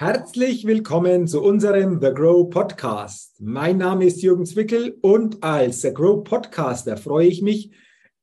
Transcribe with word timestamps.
Herzlich 0.00 0.64
willkommen 0.64 1.26
zu 1.26 1.42
unserem 1.42 2.00
The 2.00 2.14
Grow 2.14 2.48
Podcast. 2.48 3.36
Mein 3.38 3.76
Name 3.76 4.06
ist 4.06 4.22
Jürgen 4.22 4.46
Zwickel 4.46 4.96
und 5.02 5.44
als 5.44 5.82
The 5.82 5.92
Grow 5.92 6.24
Podcaster 6.24 6.96
freue 6.96 7.26
ich 7.26 7.42
mich, 7.42 7.70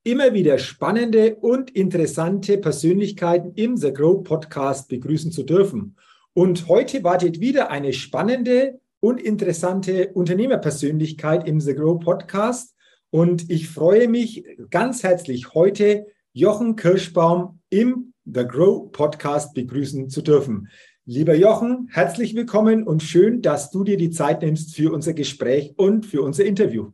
immer 0.04 0.34
wieder 0.34 0.58
spannende 0.58 1.36
und 1.36 1.70
interessante 1.70 2.58
Persönlichkeiten 2.58 3.52
im 3.54 3.78
The 3.78 3.94
Grow 3.94 4.24
Podcast 4.24 4.90
begrüßen 4.90 5.32
zu 5.32 5.44
dürfen. 5.44 5.98
Und 6.34 6.68
heute 6.68 7.04
wartet 7.04 7.42
wieder 7.42 7.70
eine 7.70 7.94
spannende 7.94 8.80
und 9.00 9.22
interessante 9.22 10.10
Unternehmerpersönlichkeit 10.16 11.48
im 11.48 11.60
The 11.60 11.76
Grow 11.76 12.00
Podcast. 12.04 12.76
Und 13.12 13.52
ich 13.52 13.70
freue 13.70 14.08
mich 14.08 14.44
ganz 14.72 15.04
herzlich, 15.04 15.54
heute 15.54 16.08
Jochen 16.34 16.76
Kirschbaum 16.76 17.60
im 17.70 18.14
The 18.26 18.48
Grow 18.48 18.92
Podcast 18.92 19.54
begrüßen 19.54 20.10
zu 20.10 20.24
dürfen. 20.24 20.70
Lieber 21.10 21.36
Jochen, 21.36 21.88
herzlich 21.90 22.36
willkommen 22.36 22.84
und 22.84 23.02
schön, 23.02 23.42
dass 23.42 23.72
du 23.72 23.86
dir 23.86 23.96
die 23.96 24.10
Zeit 24.10 24.42
nimmst 24.42 24.76
für 24.76 24.92
unser 24.92 25.14
Gespräch 25.14 25.74
und 25.78 26.06
für 26.06 26.22
unser 26.22 26.44
Interview. 26.44 26.92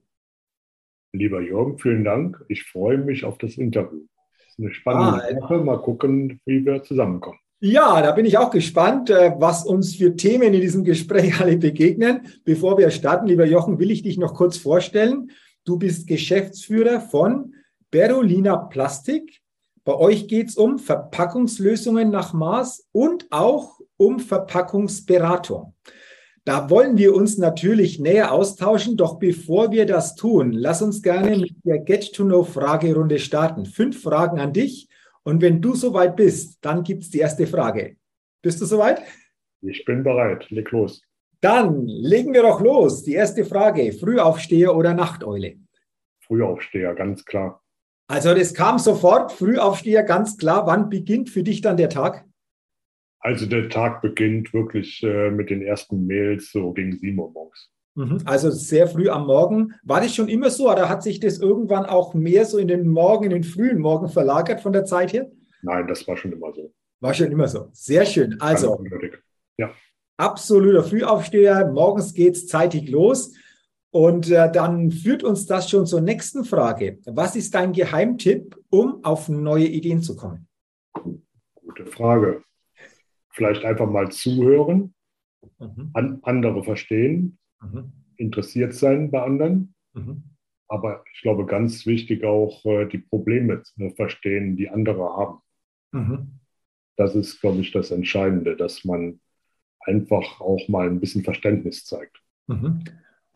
Lieber 1.13 1.41
Jürgen, 1.41 1.79
vielen 1.79 2.03
Dank. 2.03 2.45
Ich 2.47 2.63
freue 2.63 2.99
mich 2.99 3.25
auf 3.25 3.39
das 3.39 3.57
Interview. 3.57 4.01
Das 4.37 4.49
ist 4.49 4.59
eine 4.59 4.71
spannende 4.71 5.23
ah, 5.23 5.41
Sache. 5.41 5.57
Mal 5.63 5.81
gucken, 5.81 6.39
wie 6.45 6.63
wir 6.63 6.83
zusammenkommen. 6.83 7.39
Ja, 7.59 8.03
da 8.03 8.11
bin 8.11 8.25
ich 8.25 8.37
auch 8.37 8.51
gespannt, 8.51 9.09
äh, 9.09 9.33
was 9.39 9.65
uns 9.65 9.95
für 9.95 10.15
Themen 10.15 10.53
in 10.53 10.61
diesem 10.61 10.83
Gespräch 10.83 11.39
alle 11.41 11.57
begegnen. 11.57 12.27
Bevor 12.45 12.77
wir 12.77 12.91
starten, 12.91 13.25
lieber 13.25 13.47
Jochen, 13.47 13.79
will 13.79 13.89
ich 13.89 14.03
dich 14.03 14.19
noch 14.19 14.35
kurz 14.35 14.57
vorstellen. 14.57 15.31
Du 15.65 15.79
bist 15.79 16.05
Geschäftsführer 16.05 17.01
von 17.01 17.55
Berolina 17.89 18.57
Plastik. 18.57 19.41
Bei 19.83 19.95
euch 19.95 20.27
geht 20.27 20.49
es 20.49 20.55
um 20.55 20.77
Verpackungslösungen 20.77 22.11
nach 22.11 22.33
Maß 22.33 22.89
und 22.91 23.25
auch 23.31 23.79
um 24.03 24.19
Verpackungsberatung. 24.19 25.73
Da 26.45 26.69
wollen 26.69 26.97
wir 26.97 27.15
uns 27.15 27.37
natürlich 27.37 27.99
näher 27.99 28.33
austauschen, 28.33 28.97
doch 28.97 29.17
bevor 29.17 29.71
wir 29.71 29.85
das 29.85 30.15
tun, 30.15 30.51
lass 30.51 30.81
uns 30.81 31.01
gerne 31.01 31.37
mit 31.37 31.55
der 31.63 31.79
Get-to-Know-Fragerunde 31.79 33.19
starten. 33.19 33.65
Fünf 33.65 34.01
Fragen 34.01 34.39
an 34.39 34.51
dich 34.51 34.89
und 35.23 35.41
wenn 35.41 35.61
du 35.61 35.73
soweit 35.73 36.17
bist, 36.17 36.57
dann 36.61 36.83
gibt 36.83 37.03
es 37.03 37.09
die 37.09 37.19
erste 37.19 37.47
Frage. 37.47 37.95
Bist 38.41 38.59
du 38.59 38.65
soweit? 38.65 39.01
Ich 39.61 39.85
bin 39.85 40.03
bereit. 40.03 40.49
Leg 40.49 40.69
los. 40.71 41.01
Dann 41.39 41.87
legen 41.87 42.33
wir 42.33 42.41
doch 42.41 42.59
los. 42.59 43.03
Die 43.03 43.13
erste 43.13 43.45
Frage: 43.45 43.93
Frühaufsteher 43.93 44.75
oder 44.75 44.93
Nachteule? 44.93 45.55
Frühaufsteher, 46.27 46.93
ganz 46.93 47.23
klar. 47.23 47.61
Also, 48.07 48.33
das 48.33 48.53
kam 48.53 48.79
sofort. 48.79 49.31
Frühaufsteher, 49.31 50.03
ganz 50.03 50.37
klar. 50.37 50.67
Wann 50.67 50.89
beginnt 50.89 51.29
für 51.29 51.43
dich 51.43 51.61
dann 51.61 51.77
der 51.77 51.89
Tag? 51.89 52.25
Also, 53.23 53.45
der 53.45 53.69
Tag 53.69 54.01
beginnt 54.01 54.53
wirklich 54.53 55.01
äh, 55.01 55.31
mit 55.31 55.49
den 55.49 55.61
ersten 55.61 56.05
Mails 56.05 56.51
so 56.51 56.73
gegen 56.73 56.91
7 56.91 57.17
Uhr 57.17 57.31
morgens. 57.31 57.71
Mhm. 57.95 58.19
Also 58.25 58.49
sehr 58.49 58.87
früh 58.87 59.07
am 59.09 59.27
Morgen. 59.27 59.75
War 59.83 60.01
das 60.01 60.15
schon 60.15 60.27
immer 60.27 60.49
so 60.49 60.69
oder 60.69 60.89
hat 60.89 61.03
sich 61.03 61.19
das 61.19 61.39
irgendwann 61.39 61.85
auch 61.85 62.13
mehr 62.13 62.45
so 62.45 62.57
in 62.57 62.67
den 62.67 62.87
Morgen, 62.87 63.25
in 63.25 63.29
den 63.29 63.43
frühen 63.43 63.79
Morgen 63.79 64.09
verlagert 64.09 64.61
von 64.61 64.73
der 64.73 64.85
Zeit 64.85 65.13
her? 65.13 65.31
Nein, 65.61 65.87
das 65.87 66.07
war 66.07 66.17
schon 66.17 66.33
immer 66.33 66.51
so. 66.53 66.73
War 66.99 67.13
schon 67.13 67.31
immer 67.31 67.47
so. 67.47 67.69
Sehr 67.71 68.05
schön. 68.05 68.41
Also, 68.41 68.83
ja. 69.57 69.71
absoluter 70.17 70.83
Frühaufsteher. 70.83 71.71
Morgens 71.71 72.13
geht 72.13 72.33
es 72.33 72.47
zeitig 72.47 72.89
los. 72.89 73.33
Und 73.91 74.31
äh, 74.31 74.51
dann 74.51 74.89
führt 74.89 75.23
uns 75.23 75.45
das 75.45 75.69
schon 75.69 75.85
zur 75.85 76.01
nächsten 76.01 76.45
Frage. 76.45 76.97
Was 77.05 77.35
ist 77.35 77.53
dein 77.53 77.73
Geheimtipp, 77.73 78.57
um 78.71 79.03
auf 79.03 79.29
neue 79.29 79.67
Ideen 79.67 80.01
zu 80.01 80.15
kommen? 80.15 80.47
Gute 81.53 81.85
Frage. 81.85 82.43
Vielleicht 83.33 83.65
einfach 83.65 83.89
mal 83.89 84.11
zuhören, 84.11 84.93
mhm. 85.59 85.89
an, 85.93 86.19
andere 86.23 86.63
verstehen, 86.63 87.37
mhm. 87.61 87.91
interessiert 88.17 88.73
sein 88.73 89.11
bei 89.11 89.21
anderen. 89.21 89.73
Mhm. 89.93 90.23
Aber 90.67 91.03
ich 91.13 91.21
glaube, 91.21 91.45
ganz 91.45 91.85
wichtig 91.85 92.23
auch 92.23 92.63
äh, 92.65 92.85
die 92.85 92.99
Probleme 92.99 93.61
äh, 93.77 93.89
verstehen, 93.91 94.55
die 94.55 94.69
andere 94.69 95.03
haben. 95.03 95.39
Mhm. 95.91 96.39
Das 96.95 97.15
ist, 97.15 97.41
glaube 97.41 97.59
ich, 97.59 97.71
das 97.71 97.91
Entscheidende, 97.91 98.55
dass 98.55 98.85
man 98.85 99.19
einfach 99.81 100.39
auch 100.39 100.67
mal 100.69 100.87
ein 100.87 100.99
bisschen 100.99 101.23
Verständnis 101.23 101.85
zeigt. 101.85 102.21
Mhm. 102.47 102.83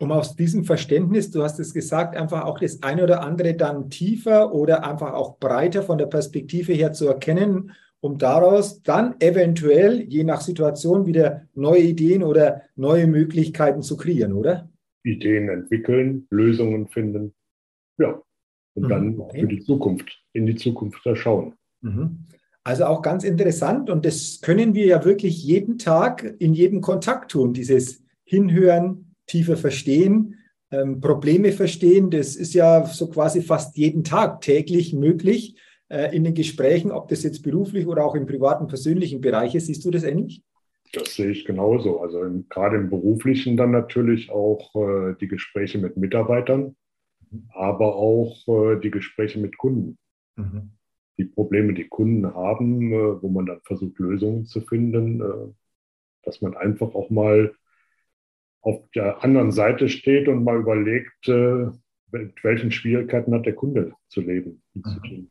Um 0.00 0.12
aus 0.12 0.36
diesem 0.36 0.64
Verständnis, 0.64 1.32
du 1.32 1.42
hast 1.42 1.58
es 1.58 1.74
gesagt, 1.74 2.16
einfach 2.16 2.44
auch 2.44 2.60
das 2.60 2.84
eine 2.84 3.02
oder 3.02 3.20
andere 3.22 3.54
dann 3.54 3.90
tiefer 3.90 4.54
oder 4.54 4.84
einfach 4.84 5.12
auch 5.12 5.38
breiter 5.38 5.82
von 5.82 5.98
der 5.98 6.06
Perspektive 6.06 6.72
her 6.72 6.92
zu 6.92 7.08
erkennen 7.08 7.72
um 8.00 8.18
daraus 8.18 8.82
dann 8.82 9.16
eventuell, 9.20 10.02
je 10.02 10.24
nach 10.24 10.40
Situation, 10.40 11.06
wieder 11.06 11.46
neue 11.54 11.82
Ideen 11.82 12.22
oder 12.22 12.62
neue 12.76 13.06
Möglichkeiten 13.06 13.82
zu 13.82 13.96
kreieren, 13.96 14.32
oder? 14.32 14.70
Ideen 15.02 15.48
entwickeln, 15.48 16.26
Lösungen 16.30 16.88
finden. 16.88 17.34
Ja. 17.98 18.22
Und 18.74 18.84
mhm, 18.84 18.88
dann 18.88 19.20
okay. 19.20 19.40
für 19.40 19.46
die 19.48 19.60
Zukunft, 19.60 20.22
in 20.32 20.46
die 20.46 20.56
Zukunft 20.56 21.00
schauen. 21.14 21.54
Mhm. 21.80 22.24
Also 22.64 22.84
auch 22.84 23.02
ganz 23.02 23.24
interessant 23.24 23.88
und 23.88 24.04
das 24.04 24.40
können 24.42 24.74
wir 24.74 24.84
ja 24.86 25.04
wirklich 25.04 25.42
jeden 25.42 25.78
Tag 25.78 26.34
in 26.38 26.52
jedem 26.52 26.82
Kontakt 26.82 27.30
tun, 27.30 27.54
dieses 27.54 28.02
Hinhören, 28.24 29.14
tiefer 29.26 29.56
verstehen, 29.56 30.36
ähm, 30.70 31.00
Probleme 31.00 31.52
verstehen. 31.52 32.10
Das 32.10 32.36
ist 32.36 32.52
ja 32.52 32.84
so 32.84 33.08
quasi 33.08 33.40
fast 33.40 33.78
jeden 33.78 34.04
Tag 34.04 34.42
täglich 34.42 34.92
möglich 34.92 35.56
in 35.90 36.24
den 36.24 36.34
Gesprächen, 36.34 36.90
ob 36.90 37.08
das 37.08 37.22
jetzt 37.22 37.42
beruflich 37.42 37.86
oder 37.86 38.04
auch 38.04 38.14
im 38.14 38.26
privaten, 38.26 38.66
persönlichen 38.66 39.22
Bereich 39.22 39.54
ist. 39.54 39.66
Siehst 39.66 39.84
du 39.86 39.90
das 39.90 40.04
ähnlich? 40.04 40.42
Das 40.92 41.14
sehe 41.14 41.30
ich 41.30 41.44
genauso. 41.44 42.00
Also 42.00 42.22
im, 42.22 42.48
gerade 42.48 42.76
im 42.76 42.90
beruflichen 42.90 43.56
dann 43.56 43.70
natürlich 43.70 44.30
auch 44.30 44.74
äh, 44.74 45.14
die 45.20 45.28
Gespräche 45.28 45.78
mit 45.78 45.96
Mitarbeitern, 45.96 46.76
aber 47.50 47.96
auch 47.96 48.46
äh, 48.48 48.80
die 48.80 48.90
Gespräche 48.90 49.38
mit 49.38 49.58
Kunden. 49.58 49.98
Mhm. 50.36 50.70
Die 51.18 51.24
Probleme, 51.24 51.74
die 51.74 51.88
Kunden 51.88 52.34
haben, 52.34 52.92
äh, 52.92 53.22
wo 53.22 53.28
man 53.28 53.46
dann 53.46 53.60
versucht, 53.64 53.98
Lösungen 53.98 54.46
zu 54.46 54.60
finden, 54.62 55.20
äh, 55.20 55.52
dass 56.22 56.40
man 56.40 56.56
einfach 56.56 56.94
auch 56.94 57.10
mal 57.10 57.54
auf 58.60 58.88
der 58.94 59.22
anderen 59.22 59.52
Seite 59.52 59.88
steht 59.88 60.28
und 60.28 60.44
mal 60.44 60.58
überlegt, 60.58 61.28
äh, 61.28 61.66
mit 62.10 62.42
welchen 62.42 62.70
Schwierigkeiten 62.70 63.34
hat 63.34 63.44
der 63.44 63.54
Kunde 63.54 63.92
zu 64.08 64.22
leben 64.22 64.62
mhm. 64.74 65.28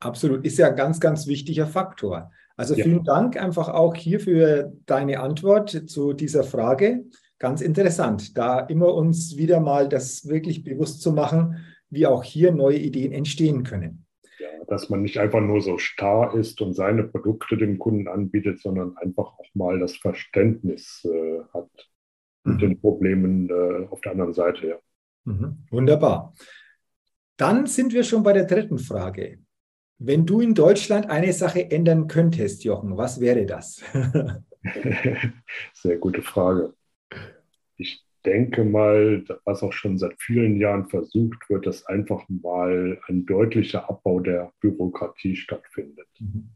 Absolut, 0.00 0.44
ist 0.44 0.58
ja 0.58 0.68
ein 0.68 0.76
ganz, 0.76 0.98
ganz 0.98 1.26
wichtiger 1.26 1.66
Faktor. 1.66 2.30
Also 2.56 2.74
ja. 2.74 2.84
vielen 2.84 3.04
Dank 3.04 3.36
einfach 3.36 3.68
auch 3.68 3.94
hier 3.94 4.18
für 4.20 4.72
deine 4.86 5.20
Antwort 5.20 5.70
zu 5.88 6.12
dieser 6.14 6.42
Frage. 6.42 7.04
Ganz 7.38 7.60
interessant, 7.60 8.36
da 8.36 8.60
immer 8.60 8.94
uns 8.94 9.36
wieder 9.36 9.60
mal 9.60 9.88
das 9.88 10.26
wirklich 10.28 10.62
bewusst 10.64 11.00
zu 11.02 11.12
machen, 11.12 11.56
wie 11.90 12.06
auch 12.06 12.22
hier 12.22 12.52
neue 12.52 12.78
Ideen 12.78 13.12
entstehen 13.12 13.62
können. 13.62 14.06
Ja, 14.38 14.48
dass 14.68 14.88
man 14.88 15.02
nicht 15.02 15.18
einfach 15.18 15.40
nur 15.40 15.60
so 15.60 15.78
starr 15.78 16.34
ist 16.34 16.60
und 16.60 16.74
seine 16.74 17.04
Produkte 17.04 17.56
dem 17.56 17.78
Kunden 17.78 18.08
anbietet, 18.08 18.60
sondern 18.60 18.96
einfach 18.96 19.38
auch 19.38 19.46
mal 19.54 19.78
das 19.78 19.96
Verständnis 19.96 21.02
äh, 21.04 21.40
hat 21.52 21.70
mhm. 22.44 22.52
mit 22.52 22.62
den 22.62 22.80
Problemen 22.80 23.50
äh, 23.50 23.86
auf 23.88 24.00
der 24.00 24.12
anderen 24.12 24.32
Seite. 24.32 24.68
Ja. 24.68 24.76
Mhm. 25.24 25.64
Wunderbar. 25.70 26.34
Dann 27.36 27.66
sind 27.66 27.92
wir 27.92 28.04
schon 28.04 28.22
bei 28.22 28.32
der 28.32 28.44
dritten 28.44 28.78
Frage. 28.78 29.38
Wenn 30.02 30.24
du 30.24 30.40
in 30.40 30.54
Deutschland 30.54 31.10
eine 31.10 31.34
Sache 31.34 31.70
ändern 31.70 32.08
könntest, 32.08 32.64
Jochen, 32.64 32.96
was 32.96 33.20
wäre 33.20 33.44
das? 33.44 33.84
Sehr 35.74 35.98
gute 35.98 36.22
Frage. 36.22 36.72
Ich 37.76 38.02
denke 38.24 38.64
mal, 38.64 39.22
was 39.44 39.62
auch 39.62 39.74
schon 39.74 39.98
seit 39.98 40.14
vielen 40.18 40.56
Jahren 40.58 40.88
versucht 40.88 41.50
wird, 41.50 41.66
dass 41.66 41.84
einfach 41.84 42.24
mal 42.28 42.98
ein 43.08 43.26
deutlicher 43.26 43.90
Abbau 43.90 44.20
der 44.20 44.54
Bürokratie 44.60 45.36
stattfindet. 45.36 46.08
Mhm. 46.18 46.48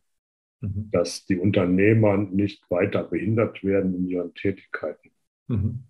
Mhm. 0.62 0.88
Dass 0.90 1.26
die 1.26 1.36
Unternehmer 1.36 2.16
nicht 2.16 2.64
weiter 2.70 3.04
behindert 3.04 3.62
werden 3.62 3.94
in 3.94 4.08
ihren 4.08 4.32
Tätigkeiten. 4.32 5.10
Mhm. 5.48 5.84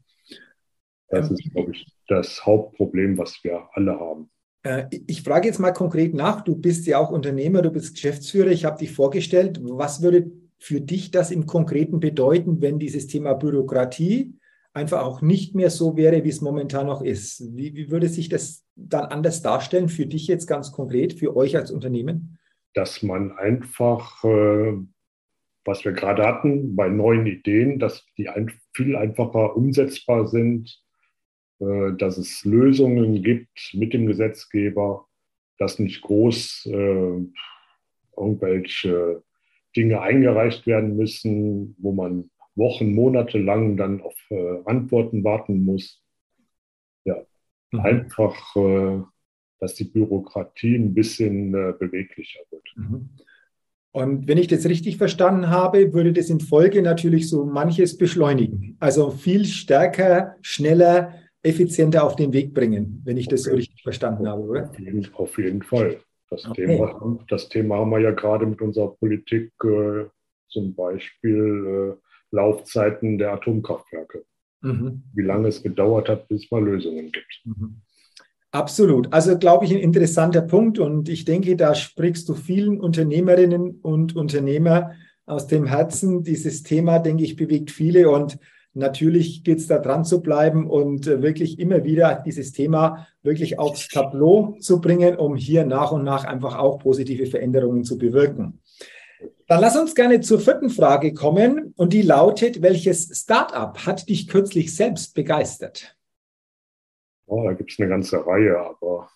Das 1.06 1.30
ist, 1.30 1.52
glaube 1.52 1.70
ich, 1.70 1.86
das 2.08 2.44
Hauptproblem, 2.44 3.16
was 3.16 3.44
wir 3.44 3.68
alle 3.74 4.00
haben. 4.00 4.28
Äh, 4.64 4.86
ich 5.06 5.22
frage 5.22 5.46
jetzt 5.46 5.60
mal 5.60 5.72
konkret 5.72 6.14
nach. 6.14 6.40
Du 6.40 6.56
bist 6.56 6.86
ja 6.86 6.98
auch 6.98 7.10
Unternehmer, 7.10 7.62
du 7.62 7.70
bist 7.70 7.94
Geschäftsführer. 7.94 8.50
Ich 8.50 8.64
habe 8.64 8.78
dich 8.78 8.92
vorgestellt. 8.92 9.60
Was 9.62 10.02
würde 10.02 10.32
für 10.58 10.80
dich 10.80 11.12
das 11.12 11.30
im 11.30 11.46
Konkreten 11.46 12.00
bedeuten, 12.00 12.60
wenn 12.60 12.78
dieses 12.78 13.06
Thema 13.06 13.34
Bürokratie 13.34 14.34
einfach 14.72 15.04
auch 15.04 15.22
nicht 15.22 15.54
mehr 15.54 15.70
so 15.70 15.96
wäre, 15.96 16.24
wie 16.24 16.30
es 16.30 16.40
momentan 16.40 16.86
noch 16.86 17.02
ist? 17.02 17.56
Wie, 17.56 17.76
wie 17.76 17.90
würde 17.90 18.08
sich 18.08 18.28
das 18.28 18.64
dann 18.74 19.04
anders 19.04 19.42
darstellen 19.42 19.88
für 19.88 20.06
dich 20.06 20.26
jetzt 20.26 20.46
ganz 20.46 20.72
konkret, 20.72 21.12
für 21.12 21.36
euch 21.36 21.56
als 21.56 21.70
Unternehmen? 21.70 22.38
Dass 22.72 23.02
man 23.02 23.30
einfach, 23.32 24.24
äh, 24.24 24.72
was 25.64 25.84
wir 25.84 25.92
gerade 25.92 26.26
hatten, 26.26 26.74
bei 26.74 26.88
neuen 26.88 27.26
Ideen, 27.26 27.78
dass 27.78 28.04
die 28.18 28.28
viel 28.74 28.96
einfacher 28.96 29.54
umsetzbar 29.56 30.26
sind, 30.26 30.83
dass 31.58 32.18
es 32.18 32.44
Lösungen 32.44 33.22
gibt 33.22 33.70
mit 33.74 33.92
dem 33.92 34.06
Gesetzgeber, 34.06 35.06
dass 35.58 35.78
nicht 35.78 36.02
groß 36.02 36.66
äh, 36.66 37.20
irgendwelche 38.16 39.22
Dinge 39.76 40.00
eingereicht 40.00 40.66
werden 40.66 40.96
müssen, 40.96 41.74
wo 41.78 41.92
man 41.92 42.30
Wochen, 42.56 42.94
Monate 42.94 43.38
lang 43.38 43.76
dann 43.76 44.00
auf 44.00 44.14
äh, 44.30 44.58
Antworten 44.64 45.24
warten 45.24 45.64
muss. 45.64 46.02
Ja, 47.04 47.16
mhm. 47.72 47.80
einfach, 47.80 48.56
äh, 48.56 49.02
dass 49.58 49.74
die 49.74 49.84
Bürokratie 49.84 50.76
ein 50.76 50.94
bisschen 50.94 51.54
äh, 51.54 51.72
beweglicher 51.78 52.40
wird. 52.50 52.62
Mhm. 52.76 53.08
Und 53.90 54.26
wenn 54.26 54.38
ich 54.38 54.48
das 54.48 54.66
richtig 54.66 54.96
verstanden 54.96 55.50
habe, 55.50 55.92
würde 55.92 56.12
das 56.12 56.28
in 56.28 56.40
Folge 56.40 56.82
natürlich 56.82 57.28
so 57.28 57.44
manches 57.44 57.96
beschleunigen. 57.96 58.76
Also 58.80 59.10
viel 59.10 59.44
stärker, 59.44 60.34
schneller, 60.42 61.14
effizienter 61.44 62.04
auf 62.04 62.16
den 62.16 62.32
Weg 62.32 62.54
bringen, 62.54 63.02
wenn 63.04 63.16
ich 63.16 63.28
das 63.28 63.42
okay. 63.42 63.50
so 63.50 63.56
richtig 63.56 63.82
verstanden 63.82 64.26
habe, 64.26 64.42
oder? 64.42 64.70
Auf 64.70 64.78
jeden, 64.78 65.14
auf 65.14 65.38
jeden 65.38 65.62
Fall. 65.62 66.00
Das, 66.30 66.46
okay. 66.46 66.66
Thema, 66.66 67.18
das 67.28 67.48
Thema 67.48 67.76
haben 67.76 67.90
wir 67.90 68.00
ja 68.00 68.10
gerade 68.10 68.46
mit 68.46 68.60
unserer 68.60 68.88
Politik, 68.88 69.52
äh, 69.62 70.06
zum 70.48 70.74
Beispiel 70.74 71.96
äh, 71.96 72.34
Laufzeiten 72.34 73.18
der 73.18 73.34
Atomkraftwerke. 73.34 74.24
Mhm. 74.62 75.02
Wie 75.14 75.22
lange 75.22 75.48
es 75.48 75.62
gedauert 75.62 76.08
hat, 76.08 76.26
bis 76.28 76.44
es 76.44 76.50
mal 76.50 76.64
Lösungen 76.64 77.12
gibt. 77.12 77.42
Mhm. 77.44 77.82
Absolut. 78.50 79.12
Also 79.12 79.36
glaube 79.36 79.66
ich, 79.66 79.72
ein 79.72 79.80
interessanter 79.80 80.40
Punkt 80.40 80.78
und 80.78 81.08
ich 81.08 81.24
denke, 81.24 81.56
da 81.56 81.74
sprichst 81.74 82.28
du 82.28 82.34
vielen 82.34 82.80
Unternehmerinnen 82.80 83.80
und 83.82 84.16
Unternehmer 84.16 84.92
aus 85.26 85.48
dem 85.48 85.66
Herzen. 85.66 86.22
Dieses 86.22 86.62
Thema, 86.62 87.00
denke 87.00 87.24
ich, 87.24 87.36
bewegt 87.36 87.70
viele 87.70 88.08
und 88.10 88.38
natürlich 88.74 89.44
geht 89.44 89.58
es 89.58 89.66
da 89.66 89.78
dran 89.78 90.04
zu 90.04 90.20
bleiben 90.20 90.68
und 90.68 91.06
äh, 91.06 91.22
wirklich 91.22 91.58
immer 91.58 91.84
wieder 91.84 92.22
dieses 92.26 92.52
Thema 92.52 93.06
wirklich 93.22 93.58
aufs 93.58 93.88
Tableau 93.88 94.56
zu 94.60 94.80
bringen, 94.80 95.16
um 95.16 95.36
hier 95.36 95.64
nach 95.64 95.92
und 95.92 96.04
nach 96.04 96.24
einfach 96.24 96.58
auch 96.58 96.78
positive 96.78 97.26
Veränderungen 97.26 97.84
zu 97.84 97.98
bewirken. 97.98 98.60
Dann 99.46 99.60
lass 99.60 99.76
uns 99.76 99.94
gerne 99.94 100.20
zur 100.20 100.40
vierten 100.40 100.70
Frage 100.70 101.12
kommen 101.12 101.74
und 101.76 101.92
die 101.92 102.02
lautet, 102.02 102.62
welches 102.62 103.10
Startup 103.22 103.76
hat 103.86 104.08
dich 104.08 104.28
kürzlich 104.28 104.74
selbst 104.74 105.14
begeistert? 105.14 105.96
Oh, 107.26 107.44
da 107.44 107.52
gibt 107.52 107.72
es 107.72 107.78
eine 107.78 107.88
ganze 107.88 108.26
Reihe, 108.26 108.58
aber 108.58 109.08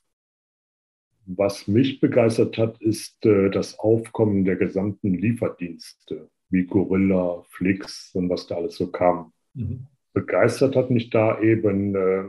was 1.26 1.68
mich 1.68 2.00
begeistert 2.00 2.56
hat, 2.56 2.80
ist 2.80 3.24
äh, 3.26 3.50
das 3.50 3.78
Aufkommen 3.78 4.44
der 4.44 4.56
gesamten 4.56 5.12
Lieferdienste, 5.12 6.30
wie 6.48 6.64
Gorilla, 6.64 7.44
Flix 7.50 8.14
und 8.14 8.30
was 8.30 8.46
da 8.46 8.56
alles 8.56 8.76
so 8.76 8.90
kam. 8.90 9.32
Mhm. 9.54 9.86
Begeistert 10.12 10.76
hat 10.76 10.90
mich 10.90 11.10
da 11.10 11.40
eben 11.40 11.94
äh, 11.94 12.24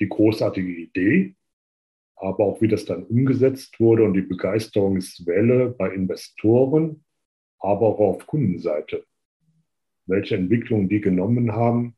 die 0.00 0.08
großartige 0.08 0.72
Idee, 0.72 1.34
aber 2.16 2.44
auch 2.44 2.60
wie 2.60 2.68
das 2.68 2.84
dann 2.84 3.04
umgesetzt 3.04 3.78
wurde 3.78 4.04
und 4.04 4.14
die 4.14 4.22
Begeisterungswelle 4.22 5.70
bei 5.70 5.90
Investoren, 5.90 7.04
aber 7.58 7.86
auch 7.86 8.00
auf 8.00 8.26
Kundenseite. 8.26 9.04
Welche 10.06 10.36
Entwicklungen 10.36 10.88
die 10.88 11.00
genommen 11.00 11.52
haben 11.52 11.96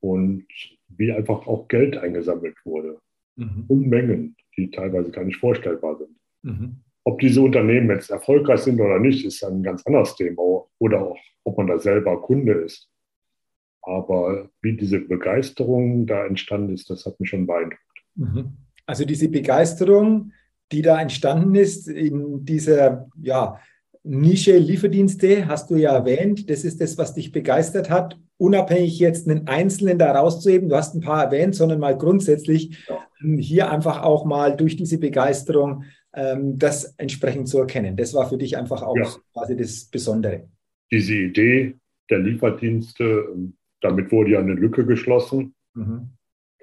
und 0.00 0.46
wie 0.88 1.12
einfach 1.12 1.46
auch 1.46 1.68
Geld 1.68 1.96
eingesammelt 1.96 2.56
wurde. 2.64 2.98
Mhm. 3.36 3.64
Unmengen, 3.68 4.36
die 4.56 4.70
teilweise 4.70 5.10
gar 5.10 5.24
nicht 5.24 5.38
vorstellbar 5.38 5.96
sind. 5.96 6.16
Mhm. 6.42 6.76
Ob 7.04 7.18
diese 7.18 7.40
Unternehmen 7.40 7.90
jetzt 7.90 8.10
erfolgreich 8.10 8.60
sind 8.60 8.80
oder 8.80 8.98
nicht, 8.98 9.24
ist 9.24 9.42
ein 9.44 9.62
ganz 9.62 9.84
anderes 9.86 10.14
Thema. 10.16 10.66
Oder 10.78 11.02
auch, 11.02 11.18
ob 11.44 11.58
man 11.58 11.66
da 11.66 11.78
selber 11.78 12.20
Kunde 12.22 12.52
ist. 12.52 12.88
Aber 13.86 14.48
wie 14.62 14.76
diese 14.76 15.00
Begeisterung 15.00 16.06
da 16.06 16.26
entstanden 16.26 16.74
ist, 16.74 16.90
das 16.90 17.04
hat 17.06 17.18
mich 17.20 17.28
schon 17.28 17.46
beeindruckt. 17.46 17.80
Mhm. 18.14 18.56
Also 18.86 19.04
diese 19.04 19.28
Begeisterung, 19.28 20.32
die 20.72 20.82
da 20.82 21.00
entstanden 21.00 21.54
ist 21.54 21.88
in 21.88 22.44
dieser 22.44 23.08
ja, 23.20 23.60
Nische 24.02 24.58
Lieferdienste, 24.58 25.46
hast 25.46 25.70
du 25.70 25.76
ja 25.76 25.94
erwähnt, 25.94 26.50
das 26.50 26.64
ist 26.64 26.80
das, 26.80 26.98
was 26.98 27.14
dich 27.14 27.32
begeistert 27.32 27.88
hat 27.88 28.18
unabhängig 28.36 28.98
jetzt 28.98 29.28
einen 29.28 29.46
Einzelnen 29.46 29.98
da 29.98 30.12
rauszuheben, 30.12 30.68
du 30.68 30.76
hast 30.76 30.94
ein 30.94 31.00
paar 31.00 31.24
erwähnt, 31.24 31.54
sondern 31.54 31.80
mal 31.80 31.96
grundsätzlich 31.96 32.86
ähm, 33.22 33.38
hier 33.38 33.70
einfach 33.70 34.02
auch 34.02 34.24
mal 34.24 34.56
durch 34.56 34.76
diese 34.76 34.98
Begeisterung 34.98 35.84
ähm, 36.14 36.58
das 36.58 36.94
entsprechend 36.96 37.48
zu 37.48 37.58
erkennen. 37.58 37.96
Das 37.96 38.14
war 38.14 38.28
für 38.28 38.38
dich 38.38 38.56
einfach 38.56 38.82
auch 38.82 38.96
ja. 38.96 39.08
quasi 39.32 39.56
das 39.56 39.84
Besondere. 39.86 40.48
Diese 40.90 41.14
Idee 41.14 41.76
der 42.10 42.18
Lieferdienste, 42.18 43.04
ähm, 43.32 43.56
damit 43.84 44.10
wurde 44.10 44.32
ja 44.32 44.40
eine 44.40 44.54
Lücke 44.54 44.86
geschlossen. 44.86 45.54
Mhm. 45.74 46.10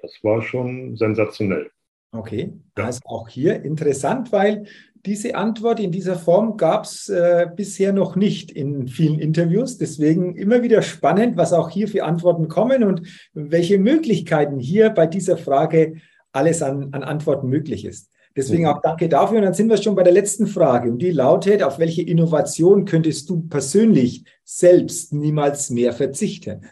Das 0.00 0.12
war 0.22 0.42
schon 0.42 0.96
sensationell. 0.96 1.70
Okay, 2.14 2.52
ja. 2.76 2.86
das 2.86 2.96
ist 2.96 3.06
auch 3.06 3.28
hier 3.28 3.62
interessant, 3.62 4.32
weil 4.32 4.66
diese 5.06 5.34
Antwort 5.34 5.80
in 5.80 5.90
dieser 5.90 6.16
Form 6.16 6.56
gab 6.56 6.84
es 6.84 7.08
äh, 7.08 7.46
bisher 7.56 7.92
noch 7.92 8.14
nicht 8.14 8.50
in 8.50 8.86
vielen 8.86 9.18
Interviews. 9.18 9.78
Deswegen 9.78 10.36
immer 10.36 10.62
wieder 10.62 10.82
spannend, 10.82 11.36
was 11.36 11.52
auch 11.52 11.70
hier 11.70 11.88
für 11.88 12.04
Antworten 12.04 12.48
kommen 12.48 12.84
und 12.84 13.02
welche 13.32 13.78
Möglichkeiten 13.78 14.58
hier 14.58 14.90
bei 14.90 15.06
dieser 15.06 15.36
Frage 15.36 15.96
alles 16.32 16.62
an, 16.62 16.90
an 16.92 17.02
Antworten 17.02 17.48
möglich 17.48 17.84
ist. 17.84 18.10
Deswegen 18.36 18.66
auch 18.66 18.80
danke 18.80 19.08
dafür. 19.08 19.38
Und 19.38 19.44
dann 19.44 19.54
sind 19.54 19.68
wir 19.68 19.76
schon 19.76 19.94
bei 19.94 20.02
der 20.02 20.12
letzten 20.12 20.46
Frage. 20.46 20.90
Und 20.90 20.98
die 21.00 21.10
lautet, 21.10 21.62
auf 21.62 21.78
welche 21.78 22.02
Innovation 22.02 22.84
könntest 22.84 23.28
du 23.28 23.42
persönlich 23.42 24.24
selbst 24.44 25.12
niemals 25.12 25.68
mehr 25.70 25.92
verzichten? 25.92 26.62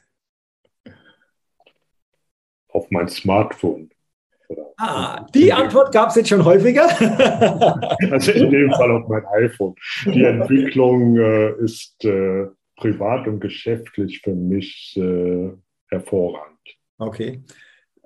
Auf 2.73 2.91
mein 2.91 3.09
Smartphone. 3.09 3.91
Ah, 4.77 5.27
die 5.35 5.53
Antwort 5.53 5.93
gab 5.93 6.09
es 6.09 6.17
jetzt 6.17 6.29
schon 6.29 6.45
häufiger. 6.45 6.89
also 8.11 8.33
in 8.33 8.51
dem 8.51 8.71
Fall 8.73 8.91
auf 8.91 9.09
mein 9.09 9.25
iPhone. 9.27 9.75
Die 10.07 10.25
Entwicklung 10.25 11.17
äh, 11.19 11.53
ist 11.63 12.05
äh, 12.05 12.47
privat 12.77 13.29
und 13.29 13.41
geschäftlich 13.41 14.21
für 14.23 14.35
mich 14.35 14.97
äh, 14.97 15.51
hervorragend. 15.89 16.59
Okay. 16.99 17.43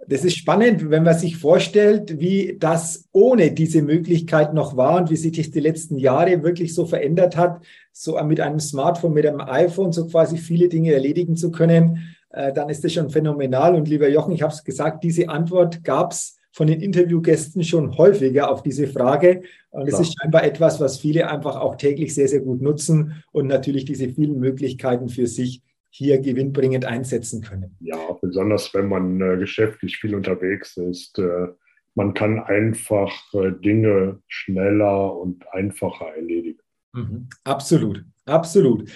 Das 0.06 0.24
ist 0.24 0.36
spannend, 0.36 0.90
wenn 0.90 1.02
man 1.02 1.16
sich 1.16 1.38
vorstellt, 1.38 2.20
wie 2.20 2.56
das 2.58 3.08
ohne 3.12 3.52
diese 3.52 3.80
Möglichkeit 3.80 4.52
noch 4.52 4.76
war 4.76 4.98
und 4.98 5.10
wie 5.10 5.16
sich 5.16 5.32
das 5.32 5.50
die 5.50 5.60
letzten 5.60 5.96
Jahre 5.96 6.42
wirklich 6.42 6.74
so 6.74 6.84
verändert 6.84 7.38
hat, 7.38 7.64
so 7.90 8.22
mit 8.22 8.40
einem 8.40 8.60
Smartphone, 8.60 9.14
mit 9.14 9.26
einem 9.26 9.40
iPhone 9.40 9.92
so 9.92 10.06
quasi 10.06 10.36
viele 10.36 10.68
Dinge 10.68 10.92
erledigen 10.92 11.36
zu 11.36 11.50
können, 11.50 12.16
äh, 12.34 12.52
dann 12.52 12.68
ist 12.68 12.84
das 12.84 12.92
schon 12.92 13.10
phänomenal. 13.10 13.74
Und 13.74 13.88
lieber 13.88 14.08
Jochen, 14.08 14.34
ich 14.34 14.42
habe 14.42 14.52
es 14.52 14.64
gesagt, 14.64 15.04
diese 15.04 15.28
Antwort 15.28 15.84
gab 15.84 16.12
es 16.12 16.38
von 16.52 16.66
den 16.66 16.80
Interviewgästen 16.80 17.64
schon 17.64 17.96
häufiger 17.96 18.50
auf 18.50 18.62
diese 18.62 18.86
Frage. 18.86 19.42
Und 19.70 19.88
es 19.88 19.98
ist 19.98 20.14
scheinbar 20.20 20.44
etwas, 20.44 20.80
was 20.80 20.98
viele 20.98 21.28
einfach 21.28 21.56
auch 21.56 21.76
täglich 21.76 22.14
sehr, 22.14 22.28
sehr 22.28 22.40
gut 22.40 22.62
nutzen 22.62 23.24
und 23.32 23.48
natürlich 23.48 23.84
diese 23.84 24.08
vielen 24.08 24.38
Möglichkeiten 24.38 25.08
für 25.08 25.26
sich 25.26 25.62
hier 25.90 26.20
gewinnbringend 26.20 26.84
einsetzen 26.84 27.40
können. 27.40 27.76
Ja, 27.80 27.98
besonders 28.20 28.72
wenn 28.74 28.88
man 28.88 29.20
äh, 29.20 29.36
geschäftlich 29.36 29.96
viel 29.96 30.14
unterwegs 30.14 30.76
ist. 30.76 31.18
Äh, 31.18 31.48
man 31.94 32.14
kann 32.14 32.40
einfach 32.40 33.12
äh, 33.34 33.52
Dinge 33.52 34.20
schneller 34.26 35.16
und 35.16 35.44
einfacher 35.52 36.06
erledigen. 36.16 36.60
Mhm. 36.92 37.28
Absolut, 37.44 38.04
absolut. 38.26 38.90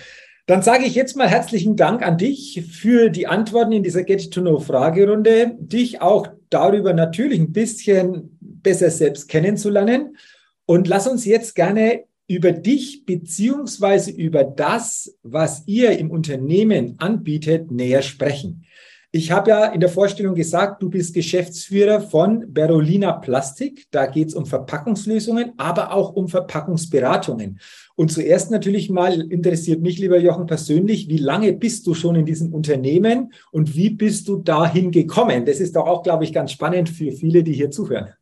Dann 0.49 0.63
sage 0.63 0.87
ich 0.87 0.95
jetzt 0.95 1.15
mal 1.15 1.29
herzlichen 1.29 1.77
Dank 1.77 2.01
an 2.01 2.17
dich 2.17 2.65
für 2.73 3.11
die 3.11 3.27
Antworten 3.27 3.73
in 3.73 3.83
dieser 3.83 4.03
Get-to-Know-Fragerunde, 4.03 5.53
dich 5.59 6.01
auch 6.01 6.27
darüber 6.49 6.95
natürlich 6.95 7.39
ein 7.39 7.53
bisschen 7.53 8.39
besser 8.41 8.89
selbst 8.89 9.29
kennenzulernen. 9.29 10.17
Und 10.65 10.89
lass 10.89 11.07
uns 11.07 11.27
jetzt 11.27 11.55
gerne 11.55 12.05
über 12.29 12.53
dich 12.53 13.05
beziehungsweise 13.05 14.11
über 14.11 14.43
das, 14.43 15.19
was 15.23 15.65
ihr 15.67 15.99
im 15.99 16.11
Unternehmen 16.11 16.95
anbietet, 16.97 17.71
näher 17.71 18.01
sprechen. 18.01 18.65
Ich 19.11 19.31
habe 19.31 19.51
ja 19.51 19.67
in 19.67 19.81
der 19.81 19.89
Vorstellung 19.89 20.35
gesagt, 20.35 20.83
du 20.83 20.91
bist 20.91 21.15
Geschäftsführer 21.15 22.03
von 22.03 22.53
Berolina 22.53 23.13
Plastik. 23.13 23.87
Da 23.91 24.05
geht 24.05 24.29
es 24.29 24.35
um 24.35 24.45
Verpackungslösungen, 24.45 25.55
aber 25.57 25.95
auch 25.95 26.13
um 26.13 26.29
Verpackungsberatungen. 26.29 27.59
Und 27.97 28.13
zuerst 28.13 28.51
natürlich 28.51 28.91
mal 28.91 29.23
interessiert 29.33 29.81
mich, 29.81 29.99
lieber 29.99 30.19
Jochen, 30.19 30.45
persönlich, 30.45 31.09
wie 31.09 31.17
lange 31.17 31.55
bist 31.55 31.87
du 31.87 31.95
schon 31.95 32.17
in 32.17 32.27
diesem 32.27 32.53
Unternehmen 32.53 33.33
und 33.51 33.75
wie 33.75 33.89
bist 33.89 34.29
du 34.29 34.43
dahin 34.43 34.91
gekommen? 34.91 35.47
Das 35.47 35.59
ist 35.59 35.75
doch 35.75 35.87
auch, 35.87 36.03
glaube 36.03 36.25
ich, 36.25 36.35
ganz 36.35 36.53
spannend 36.53 36.91
für 36.91 37.11
viele, 37.11 37.43
die 37.43 37.55
hier 37.55 37.71
zuhören. 37.71 38.13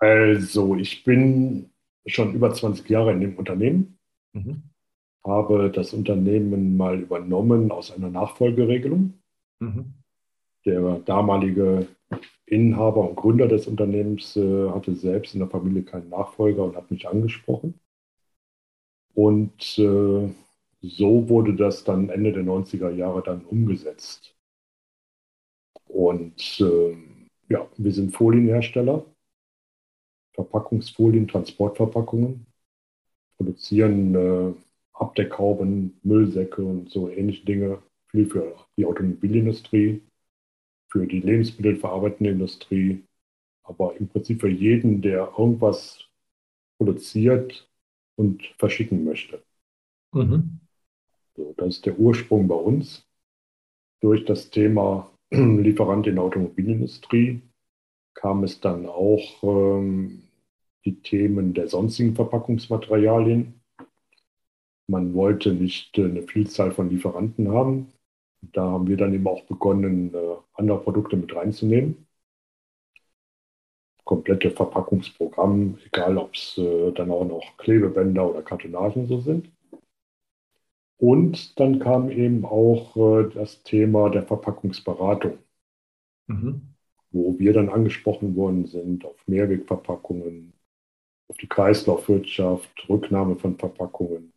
Also, 0.00 0.76
ich 0.76 1.02
bin 1.02 1.70
schon 2.04 2.34
über 2.34 2.52
20 2.52 2.88
Jahre 2.90 3.12
in 3.12 3.20
dem 3.20 3.36
Unternehmen, 3.36 3.98
mhm. 4.34 4.64
habe 5.24 5.72
das 5.74 5.94
Unternehmen 5.94 6.76
mal 6.76 7.00
übernommen 7.00 7.72
aus 7.72 7.90
einer 7.90 8.10
Nachfolgeregelung 8.10 9.17
Mhm. 9.60 9.94
Der 10.64 10.98
damalige 11.00 11.88
Inhaber 12.46 13.08
und 13.08 13.16
Gründer 13.16 13.48
des 13.48 13.66
Unternehmens 13.66 14.36
äh, 14.36 14.70
hatte 14.70 14.94
selbst 14.94 15.34
in 15.34 15.40
der 15.40 15.48
Familie 15.48 15.82
keinen 15.82 16.08
Nachfolger 16.08 16.64
und 16.64 16.76
hat 16.76 16.90
mich 16.90 17.08
angesprochen. 17.08 17.74
Und 19.14 19.78
äh, 19.78 20.28
so 20.80 21.28
wurde 21.28 21.54
das 21.54 21.84
dann 21.84 22.08
Ende 22.08 22.32
der 22.32 22.44
90er 22.44 22.90
Jahre 22.90 23.22
dann 23.22 23.44
umgesetzt. 23.44 24.36
Und 25.86 26.60
äh, 26.60 26.96
ja, 27.48 27.66
wir 27.76 27.92
sind 27.92 28.14
Folienhersteller, 28.14 29.04
Verpackungsfolien, 30.34 31.26
Transportverpackungen, 31.26 32.46
produzieren 33.36 34.14
äh, 34.14 34.54
Abdeckhauben, 34.92 35.98
Müllsäcke 36.02 36.62
und 36.62 36.90
so 36.90 37.08
ähnliche 37.08 37.44
Dinge, 37.44 37.82
viel 38.10 38.26
für 38.26 38.56
die 38.76 38.84
Automobilindustrie, 38.84 40.02
für 40.88 41.06
die 41.06 41.20
lebensmittelverarbeitende 41.20 42.30
Industrie, 42.30 43.04
aber 43.62 43.96
im 43.96 44.08
Prinzip 44.08 44.40
für 44.40 44.48
jeden, 44.48 45.02
der 45.02 45.32
irgendwas 45.38 46.08
produziert 46.78 47.68
und 48.16 48.44
verschicken 48.58 49.04
möchte. 49.04 49.42
Mhm. 50.12 50.60
So, 51.36 51.54
das 51.56 51.68
ist 51.76 51.86
der 51.86 51.98
Ursprung 51.98 52.48
bei 52.48 52.54
uns. 52.54 53.06
Durch 54.00 54.24
das 54.24 54.50
Thema 54.50 55.10
Lieferant 55.30 56.06
in 56.06 56.16
der 56.16 56.24
Automobilindustrie 56.24 57.42
kam 58.14 58.44
es 58.44 58.60
dann 58.60 58.86
auch 58.86 59.42
ähm, 59.42 60.22
die 60.84 61.00
Themen 61.00 61.54
der 61.54 61.68
sonstigen 61.68 62.14
Verpackungsmaterialien. 62.14 63.60
Man 64.88 65.14
wollte 65.14 65.52
nicht 65.52 65.96
äh, 65.98 66.04
eine 66.04 66.22
Vielzahl 66.22 66.72
von 66.72 66.90
Lieferanten 66.90 67.50
haben. 67.52 67.92
Da 68.40 68.62
haben 68.62 68.86
wir 68.86 68.96
dann 68.96 69.14
eben 69.14 69.26
auch 69.26 69.42
begonnen, 69.44 70.14
äh, 70.14 70.36
andere 70.54 70.80
Produkte 70.80 71.16
mit 71.16 71.34
reinzunehmen. 71.34 72.06
Komplette 74.04 74.50
Verpackungsprogramm, 74.50 75.78
egal 75.84 76.16
ob 76.18 76.34
es 76.34 76.56
äh, 76.56 76.92
dann 76.92 77.10
auch 77.10 77.24
noch 77.24 77.56
Klebebänder 77.58 78.28
oder 78.28 78.42
Kartonagen 78.42 79.06
so 79.06 79.20
sind. 79.20 79.50
Und 80.98 81.58
dann 81.60 81.78
kam 81.78 82.10
eben 82.10 82.44
auch 82.44 82.96
äh, 82.96 83.30
das 83.32 83.62
Thema 83.62 84.10
der 84.10 84.24
Verpackungsberatung, 84.24 85.38
mhm. 86.26 86.62
wo 87.10 87.38
wir 87.38 87.52
dann 87.52 87.68
angesprochen 87.68 88.34
worden 88.34 88.66
sind 88.66 89.04
auf 89.04 89.16
Mehrwegverpackungen, 89.26 90.52
auf 91.28 91.36
die 91.36 91.48
Kreislaufwirtschaft, 91.48 92.88
Rücknahme 92.88 93.36
von 93.36 93.56
Verpackungen. 93.56 94.32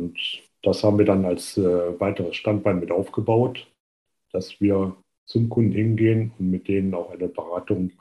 Und 0.00 0.18
das 0.62 0.82
haben 0.82 0.98
wir 0.98 1.04
dann 1.04 1.24
als 1.24 1.56
äh, 1.56 2.00
weiteres 2.00 2.36
Standbein 2.36 2.80
mit 2.80 2.90
aufgebaut, 2.90 3.66
dass 4.32 4.60
wir 4.60 4.96
zum 5.26 5.48
Kunden 5.48 5.72
hingehen 5.72 6.32
und 6.38 6.50
mit 6.50 6.68
denen 6.68 6.94
auch 6.94 7.10
eine 7.10 7.28
Beratung 7.28 7.92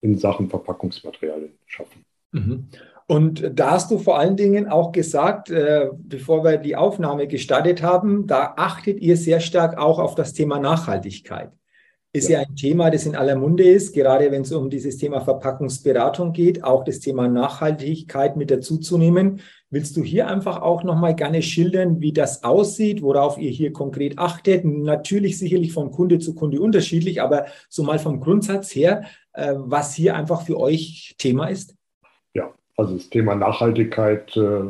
in 0.00 0.18
Sachen 0.18 0.48
Verpackungsmaterialien 0.48 1.52
schaffen. 1.66 2.04
Mhm. 2.32 2.68
Und 3.06 3.50
da 3.54 3.72
hast 3.72 3.90
du 3.90 3.98
vor 3.98 4.18
allen 4.18 4.36
Dingen 4.36 4.68
auch 4.68 4.90
gesagt, 4.92 5.50
äh, 5.50 5.90
bevor 5.96 6.44
wir 6.44 6.56
die 6.56 6.76
Aufnahme 6.76 7.26
gestartet 7.26 7.82
haben, 7.82 8.26
da 8.26 8.54
achtet 8.56 9.00
ihr 9.00 9.16
sehr 9.16 9.40
stark 9.40 9.76
auch 9.76 9.98
auf 9.98 10.14
das 10.14 10.32
Thema 10.32 10.58
Nachhaltigkeit. 10.58 11.52
Ist 12.14 12.28
ja. 12.28 12.40
ja 12.40 12.46
ein 12.46 12.56
Thema, 12.56 12.90
das 12.90 13.06
in 13.06 13.16
aller 13.16 13.36
Munde 13.36 13.64
ist, 13.64 13.94
gerade 13.94 14.30
wenn 14.30 14.42
es 14.42 14.52
um 14.52 14.70
dieses 14.70 14.96
Thema 14.96 15.20
Verpackungsberatung 15.20 16.32
geht, 16.32 16.62
auch 16.64 16.84
das 16.84 17.00
Thema 17.00 17.28
Nachhaltigkeit 17.28 18.36
mit 18.36 18.50
dazuzunehmen. 18.50 19.40
Willst 19.72 19.96
du 19.96 20.04
hier 20.04 20.28
einfach 20.28 20.62
auch 20.62 20.84
nochmal 20.84 21.16
gerne 21.16 21.42
schildern, 21.42 22.00
wie 22.00 22.12
das 22.12 22.44
aussieht, 22.44 23.02
worauf 23.02 23.38
ihr 23.38 23.50
hier 23.50 23.72
konkret 23.72 24.18
achtet? 24.18 24.64
Natürlich 24.64 25.38
sicherlich 25.38 25.72
von 25.72 25.90
Kunde 25.90 26.20
zu 26.20 26.34
Kunde 26.34 26.60
unterschiedlich, 26.60 27.20
aber 27.20 27.46
so 27.68 27.82
mal 27.82 27.98
vom 27.98 28.20
Grundsatz 28.20 28.72
her, 28.74 29.02
äh, 29.32 29.54
was 29.56 29.94
hier 29.94 30.14
einfach 30.14 30.42
für 30.42 30.60
euch 30.60 31.16
Thema 31.18 31.48
ist? 31.48 31.74
Also 32.76 32.94
das 32.94 33.10
Thema 33.10 33.34
Nachhaltigkeit 33.34 34.36
äh, 34.36 34.64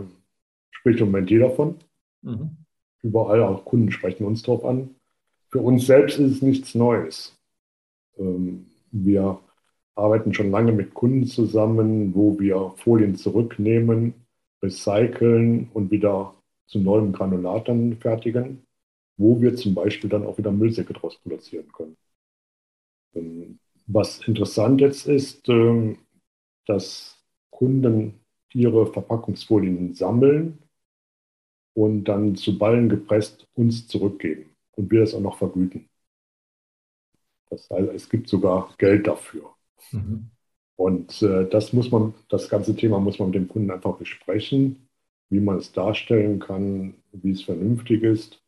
spricht 0.70 1.00
im 1.00 1.06
Moment 1.06 1.30
jeder 1.30 1.50
von. 1.50 1.76
Mhm. 2.22 2.56
Überall, 3.02 3.42
auch 3.42 3.64
Kunden 3.64 3.90
sprechen 3.90 4.26
uns 4.26 4.42
darauf 4.42 4.64
an. 4.64 4.94
Für 5.48 5.60
uns 5.60 5.86
selbst 5.86 6.18
ist 6.18 6.36
es 6.36 6.42
nichts 6.42 6.74
Neues. 6.74 7.36
Ähm, 8.18 8.66
wir 8.90 9.38
arbeiten 9.94 10.34
schon 10.34 10.50
lange 10.50 10.72
mit 10.72 10.94
Kunden 10.94 11.26
zusammen, 11.26 12.14
wo 12.14 12.38
wir 12.38 12.74
Folien 12.76 13.16
zurücknehmen, 13.16 14.14
recyceln 14.62 15.70
und 15.74 15.90
wieder 15.90 16.34
zu 16.66 16.78
neuem 16.80 17.12
Granulat 17.12 17.68
dann 17.68 17.96
fertigen, 17.98 18.66
wo 19.16 19.40
wir 19.40 19.56
zum 19.56 19.74
Beispiel 19.74 20.08
dann 20.08 20.24
auch 20.26 20.38
wieder 20.38 20.52
Müllsäcke 20.52 20.92
daraus 20.94 21.18
produzieren 21.18 21.70
können. 21.72 21.96
Ähm, 23.14 23.58
was 23.86 24.26
interessant 24.26 24.80
jetzt 24.80 25.06
ist, 25.06 25.48
ähm, 25.48 25.98
dass 26.66 27.18
Kunden 27.50 28.20
ihre 28.52 28.86
Verpackungsfolien 28.86 29.94
sammeln 29.94 30.58
und 31.74 32.04
dann 32.04 32.36
zu 32.36 32.58
Ballen 32.58 32.88
gepresst 32.88 33.46
uns 33.54 33.86
zurückgeben 33.88 34.50
und 34.72 34.90
wir 34.90 35.00
das 35.00 35.14
auch 35.14 35.20
noch 35.20 35.38
vergüten. 35.38 35.88
Das 37.50 37.68
heißt, 37.70 37.90
es 37.92 38.08
gibt 38.08 38.28
sogar 38.28 38.74
Geld 38.78 39.06
dafür. 39.06 39.54
Mhm. 39.90 40.30
Und 40.82 41.22
äh, 41.22 41.48
das 41.48 41.72
muss 41.72 41.92
man, 41.92 42.12
das 42.28 42.48
ganze 42.48 42.74
Thema 42.74 42.98
muss 42.98 43.20
man 43.20 43.28
mit 43.28 43.36
dem 43.36 43.46
Kunden 43.46 43.70
einfach 43.70 43.98
besprechen, 43.98 44.88
wie 45.30 45.38
man 45.38 45.58
es 45.58 45.70
darstellen 45.70 46.40
kann, 46.40 46.94
wie 47.12 47.30
es 47.30 47.42
vernünftig 47.42 48.02
ist, 48.02 48.42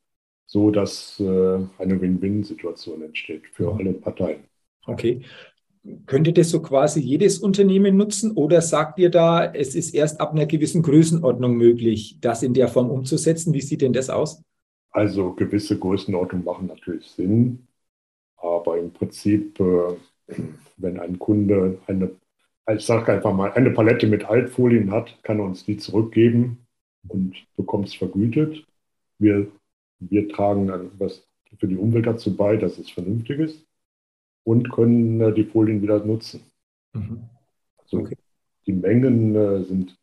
so 0.44 0.72
dass 0.72 1.20
äh, 1.20 1.24
eine 1.78 2.00
Win-Win-Situation 2.00 3.02
entsteht 3.02 3.46
für 3.52 3.72
mhm. 3.72 3.78
alle 3.78 3.92
Parteien. 3.92 4.40
Okay. 4.84 5.22
Könnte 6.06 6.32
das 6.32 6.50
so 6.50 6.60
quasi 6.60 6.98
jedes 6.98 7.38
Unternehmen 7.38 7.96
nutzen 7.96 8.32
oder 8.32 8.62
sagt 8.62 8.98
ihr 8.98 9.10
da, 9.10 9.52
es 9.52 9.76
ist 9.76 9.94
erst 9.94 10.20
ab 10.20 10.32
einer 10.32 10.46
gewissen 10.46 10.82
Größenordnung 10.82 11.56
möglich, 11.56 12.18
das 12.20 12.42
in 12.42 12.52
der 12.52 12.66
Form 12.66 12.90
umzusetzen? 12.90 13.54
Wie 13.54 13.60
sieht 13.60 13.80
denn 13.80 13.92
das 13.92 14.10
aus? 14.10 14.42
Also 14.90 15.34
gewisse 15.34 15.78
Größenordnungen 15.78 16.44
machen 16.44 16.66
natürlich 16.66 17.06
Sinn, 17.06 17.68
aber 18.38 18.76
im 18.76 18.92
Prinzip, 18.92 19.60
äh, 19.60 20.34
wenn 20.78 20.98
ein 20.98 21.16
Kunde 21.20 21.78
eine, 21.86 22.10
ich 22.73 22.85
sage 22.85 23.12
einfach 23.12 23.35
mal, 23.35 23.52
eine 23.52 23.71
Palette 23.71 24.06
mit 24.06 24.25
Altfolien 24.25 24.90
hat, 24.90 25.18
kann 25.23 25.38
er 25.38 25.44
uns 25.44 25.64
die 25.64 25.76
zurückgeben 25.76 26.66
und 27.09 27.35
bekommt 27.56 27.88
es 27.88 27.94
vergütet. 27.94 28.66
Wir, 29.18 29.47
wir 29.99 30.28
tragen 30.28 30.68
dann 30.68 30.90
was 30.99 31.26
für 31.59 31.68
die 31.68 31.76
Umwelt 31.76 32.06
dazu 32.06 32.37
bei, 32.37 32.56
dass 32.56 32.78
es 32.78 32.90
vernünftig 32.90 33.38
ist 33.38 33.66
und 34.44 34.71
können 34.73 35.21
äh, 35.21 35.33
die 35.33 35.44
Folien 35.44 35.83
wieder 35.83 36.04
nutzen. 36.04 36.40
Mhm. 36.92 37.25
Also 37.78 37.99
okay. 37.99 38.16
die 38.66 38.73
Mengen 38.73 39.35
äh, 39.35 39.62
sind 39.64 39.97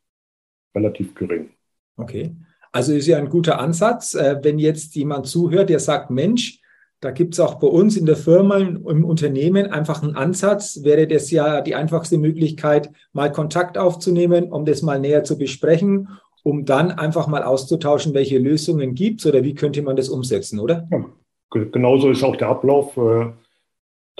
relativ 0.76 1.14
gering. 1.16 1.50
Okay. 1.98 2.36
Also 2.72 2.94
ist 2.94 3.08
ja 3.08 3.18
ein 3.18 3.30
guter 3.30 3.60
Ansatz. 3.60 4.14
Äh, 4.14 4.40
wenn 4.44 4.60
jetzt 4.60 4.96
jemand 4.96 5.28
zuhört, 5.28 5.70
der 5.70 5.80
sagt, 5.80 6.10
Mensch, 6.10 6.61
da 7.02 7.12
gibt 7.12 7.34
es 7.34 7.40
auch 7.40 7.56
bei 7.56 7.68
uns 7.68 7.98
in 7.98 8.06
der 8.06 8.16
Firma, 8.16 8.58
im 8.58 9.06
Unternehmen 9.06 9.68
einfach 9.68 10.02
einen 10.02 10.16
Ansatz, 10.16 10.84
wäre 10.84 11.08
das 11.08 11.30
ja 11.32 11.62
die 11.62 11.76
einfachste 11.76 12.18
Möglichkeit, 12.18 12.92
mal 13.12 13.32
Kontakt 13.32 13.78
aufzunehmen, 13.78 14.52
um 14.52 14.66
das 14.66 14.82
mal 14.82 15.00
näher 15.00 15.24
zu 15.24 15.38
besprechen, 15.38 16.08
um 16.44 16.64
dann 16.64 16.92
einfach 16.92 17.28
mal 17.28 17.44
auszutauschen, 17.44 18.14
welche 18.14 18.38
Lösungen 18.38 18.96
gibt 18.96 19.20
es 19.20 19.26
oder 19.26 19.44
wie 19.44 19.56
könnte 19.56 19.82
man 19.82 19.96
das 19.96 20.10
umsetzen, 20.10 20.60
oder? 20.60 20.88
Ja, 20.92 21.64
genauso 21.66 22.10
ist 22.10 22.24
auch 22.24 22.38
der 22.38 22.48
Ablauf. 22.48 22.96
Äh, 22.96 23.32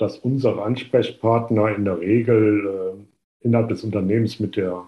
dass 0.02 0.18
unsere 0.18 0.62
Ansprechpartner 0.62 1.76
in 1.76 1.84
der 1.84 2.00
Regel 2.00 2.66
äh, 2.66 3.46
innerhalb 3.46 3.68
des 3.68 3.84
Unternehmens 3.84 4.40
mit 4.40 4.56
der 4.56 4.84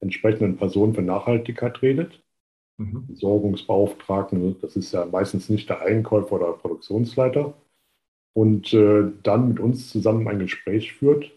entsprechenden 0.00 0.56
Person 0.56 0.94
für 0.94 1.02
Nachhaltigkeit 1.02 1.82
redet. 1.82 2.21
Mhm. 2.82 3.14
Sorgungsbeauftragten, 3.14 4.60
das 4.60 4.76
ist 4.76 4.92
ja 4.92 5.04
meistens 5.06 5.48
nicht 5.48 5.68
der 5.68 5.82
Einkäufer 5.82 6.32
oder 6.32 6.52
Produktionsleiter. 6.52 7.54
Und 8.34 8.72
äh, 8.72 9.10
dann 9.22 9.48
mit 9.48 9.60
uns 9.60 9.90
zusammen 9.90 10.26
ein 10.26 10.38
Gespräch 10.38 10.94
führt, 10.94 11.30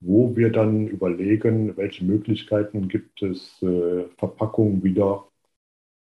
wo 0.00 0.36
wir 0.36 0.50
dann 0.50 0.88
überlegen, 0.88 1.76
welche 1.76 2.04
Möglichkeiten 2.04 2.88
gibt 2.88 3.22
es, 3.22 3.62
äh, 3.62 4.06
Verpackungen 4.18 4.82
wieder 4.82 5.28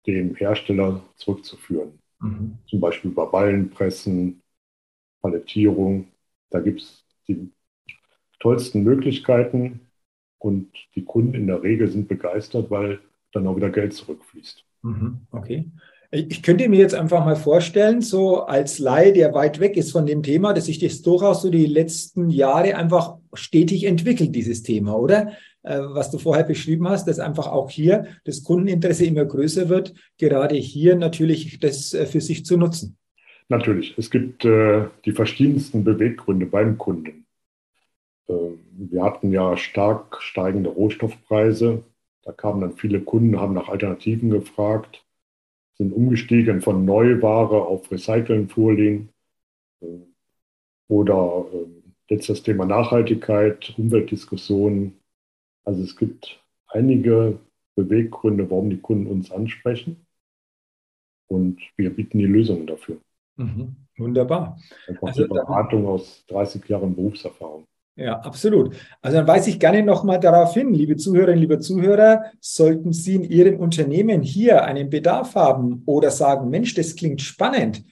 dem 0.08 0.36
Hersteller 0.36 1.01
zurückzuführen. 1.15 2.00
Mhm. 2.20 2.58
Zum 2.67 2.79
Beispiel 2.79 3.12
über 3.12 3.27
Ballenpressen, 3.27 4.41
Palettierung 5.22 6.08
da 6.55 6.62
gibt 6.62 6.82
es 6.82 7.03
die 7.27 7.51
tollsten 8.39 8.84
Möglichkeiten 8.84 9.82
und 10.39 10.72
die 10.96 11.03
Kunden 11.03 11.34
in 11.34 11.48
der 11.48 11.63
Regel 11.63 11.89
sind 11.89 12.08
begeistert, 12.08 12.72
weil 12.72 13.01
dann 13.36 13.48
auch 13.48 13.56
wieder 13.56 13.70
Geld 13.70 13.94
zurückfließt. 13.94 14.63
Mhm, 14.84 15.22
okay. 15.32 15.72
Ich 16.12 16.44
könnte 16.44 16.70
mir 16.70 16.80
jetzt 16.80 16.96
einfach 16.96 17.25
mal 17.25 17.36
vorstellen, 17.36 18.01
so 18.01 18.44
als 18.44 18.80
Laie, 18.80 19.12
der 19.12 19.34
weit 19.34 19.60
weg 19.60 19.75
ist 19.75 19.92
von 19.92 20.06
dem 20.06 20.24
Thema, 20.24 20.54
dass 20.54 20.65
sich 20.65 20.80
das 20.80 21.01
durchaus 21.01 21.42
so 21.42 21.50
die 21.50 21.65
letzten 21.65 22.30
Jahre 22.30 22.75
einfach 22.75 23.18
stetig 23.34 23.86
entwickelt, 23.86 24.34
dieses 24.34 24.63
Thema, 24.63 24.98
oder? 24.98 25.34
Äh, 25.63 25.80
was 25.80 26.12
du 26.12 26.20
vorher 26.20 26.44
beschrieben 26.44 26.88
hast, 26.88 27.08
dass 27.08 27.20
einfach 27.20 27.48
auch 27.48 27.70
hier 27.70 28.06
das 28.24 28.44
Kundeninteresse 28.44 29.06
immer 29.06 29.25
größer 29.25 29.68
wird, 29.68 29.94
gerade 30.18 30.56
hier 30.56 30.96
natürlich 30.96 31.60
das 31.60 31.94
äh, 31.94 32.06
für 32.06 32.22
sich 32.22 32.46
zu 32.46 32.56
nutzen. 32.56 32.98
Natürlich, 33.50 33.96
es 33.98 34.10
gibt 34.10 34.46
äh, 34.46 34.86
die 35.06 35.12
verschiedensten 35.12 35.84
Beweggründe 35.84 36.46
beim 36.46 36.77
Kunden. 36.77 37.25
Äh, 38.27 38.34
wir 38.77 39.04
hatten 39.04 39.32
ja 39.32 39.58
stark 39.58 40.22
steigende 40.22 40.70
Rohstoffpreise. 40.70 41.84
Da 42.25 42.32
kamen 42.32 42.62
dann 42.62 42.75
viele 42.75 43.01
Kunden, 43.01 43.39
haben 43.39 43.53
nach 43.53 43.70
Alternativen 43.70 44.32
gefragt, 44.32 45.05
sind 45.75 45.94
umgestiegen 45.94 46.62
von 46.62 46.84
Neuware 46.84 47.62
auf 47.62 47.91
Recyclingfolien 47.91 49.10
äh, 49.82 49.86
oder 50.88 51.46
äh, 51.53 52.13
jetzt 52.13 52.27
das 52.29 52.41
Thema 52.41 52.65
Nachhaltigkeit, 52.65 53.75
Umweltdiskussionen. 53.77 55.00
Also 55.63 55.84
es 55.84 55.96
gibt 55.96 56.44
einige 56.67 57.39
Beweggründe, 57.75 58.50
warum 58.50 58.70
die 58.70 58.82
Kunden 58.82 59.08
uns 59.08 59.32
ansprechen. 59.32 59.98
und 61.27 61.60
wir 61.75 61.89
bieten 61.89 62.20
die 62.20 62.25
Lösungen 62.25 62.67
dafür. 62.67 62.98
Mhm. 63.38 63.75
Wunderbar. 63.98 64.60
Einfach 64.88 65.08
also, 65.08 65.24
die 65.24 65.29
Beratung 65.29 65.88
aus 65.88 66.24
30 66.27 66.67
Jahren 66.70 66.96
Berufserfahrung. 66.96 67.65
Ja, 67.98 68.20
absolut. 68.20 68.75
Also 69.02 69.18
dann 69.18 69.28
weise 69.28 69.50
ich 69.50 69.60
gerne 69.60 69.82
nochmal 69.82 70.20
darauf 70.20 70.54
hin, 70.54 70.74
liebe 70.74 70.98
Zuhörerinnen, 70.98 71.40
liebe 71.40 71.60
Zuhörer, 71.60 72.25
sollten 72.42 72.92
Sie 72.92 73.16
in 73.16 73.24
Ihrem 73.24 73.58
Unternehmen 73.58 74.22
hier 74.22 74.66
einen 74.66 74.90
Bedarf 74.90 75.36
haben 75.36 75.82
oder 75.86 76.12
sagen, 76.12 76.50
Mensch, 76.50 76.74
das 76.74 76.98
klingt 76.98 77.22
spannend, 77.22 77.84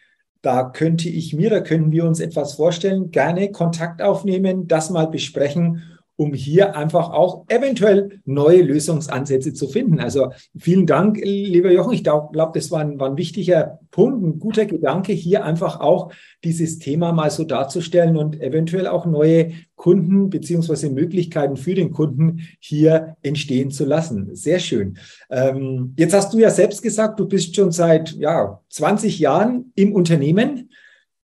da 0.41 0.63
könnte 0.69 1.07
ich 1.07 1.33
mir, 1.33 1.49
da 1.49 1.61
können 1.61 1.93
wir 1.93 2.03
uns 2.03 2.19
etwas 2.19 2.55
vorstellen, 2.55 3.11
gerne 3.11 3.51
Kontakt 3.53 4.01
aufnehmen, 4.01 4.67
das 4.67 4.89
mal 4.89 5.07
besprechen 5.07 5.83
um 6.15 6.33
hier 6.33 6.75
einfach 6.75 7.09
auch 7.09 7.45
eventuell 7.47 8.21
neue 8.25 8.61
Lösungsansätze 8.61 9.53
zu 9.53 9.67
finden. 9.67 9.99
Also 9.99 10.31
vielen 10.57 10.85
Dank, 10.85 11.17
lieber 11.23 11.71
Jochen. 11.71 11.93
Ich 11.93 12.03
glaube, 12.03 12.37
das 12.53 12.71
war 12.71 12.81
ein, 12.81 12.99
war 12.99 13.09
ein 13.09 13.17
wichtiger 13.17 13.79
Punkt, 13.91 14.23
ein 14.23 14.39
guter 14.39 14.65
Gedanke, 14.65 15.13
hier 15.13 15.43
einfach 15.43 15.79
auch 15.79 16.11
dieses 16.43 16.79
Thema 16.79 17.11
mal 17.13 17.29
so 17.29 17.43
darzustellen 17.43 18.17
und 18.17 18.39
eventuell 18.41 18.87
auch 18.87 19.05
neue 19.05 19.53
Kunden 19.75 20.29
beziehungsweise 20.29 20.89
Möglichkeiten 20.89 21.57
für 21.57 21.73
den 21.73 21.91
Kunden 21.91 22.41
hier 22.59 23.17
entstehen 23.21 23.71
zu 23.71 23.85
lassen. 23.85 24.35
Sehr 24.35 24.59
schön. 24.59 24.97
Ähm, 25.29 25.93
jetzt 25.97 26.13
hast 26.13 26.33
du 26.33 26.39
ja 26.39 26.49
selbst 26.49 26.81
gesagt, 26.81 27.19
du 27.19 27.27
bist 27.27 27.55
schon 27.55 27.71
seit 27.71 28.11
ja, 28.13 28.61
20 28.69 29.19
Jahren 29.19 29.71
im 29.75 29.93
Unternehmen. 29.93 30.69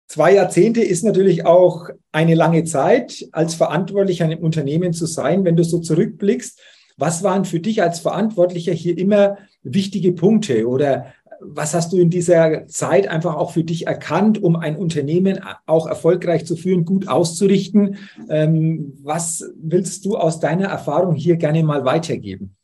Zwei 0.08 0.34
Jahrzehnte 0.34 0.82
ist 0.82 1.04
natürlich 1.04 1.44
auch 1.44 1.90
eine 2.12 2.34
lange 2.34 2.64
Zeit, 2.64 3.28
als 3.32 3.54
Verantwortlicher 3.54 4.24
in 4.24 4.32
einem 4.32 4.42
Unternehmen 4.42 4.94
zu 4.94 5.04
sein. 5.04 5.44
Wenn 5.44 5.56
du 5.56 5.64
so 5.64 5.80
zurückblickst, 5.80 6.58
was 6.96 7.22
waren 7.22 7.44
für 7.44 7.60
dich 7.60 7.82
als 7.82 8.00
Verantwortlicher 8.00 8.72
hier 8.72 8.96
immer 8.96 9.36
wichtige 9.62 10.12
Punkte 10.12 10.66
oder 10.66 11.12
was 11.40 11.74
hast 11.74 11.92
du 11.92 11.98
in 11.98 12.10
dieser 12.10 12.66
Zeit 12.66 13.06
einfach 13.06 13.36
auch 13.36 13.52
für 13.52 13.62
dich 13.62 13.86
erkannt, 13.86 14.42
um 14.42 14.56
ein 14.56 14.76
Unternehmen 14.76 15.40
auch 15.66 15.86
erfolgreich 15.86 16.46
zu 16.46 16.56
führen, 16.56 16.86
gut 16.86 17.06
auszurichten? 17.06 17.98
Ähm, 18.30 18.94
was 19.02 19.52
willst 19.60 20.06
du 20.06 20.16
aus 20.16 20.40
deiner 20.40 20.68
Erfahrung 20.68 21.14
hier 21.14 21.36
gerne 21.36 21.62
mal 21.62 21.84
weitergeben? 21.84 22.56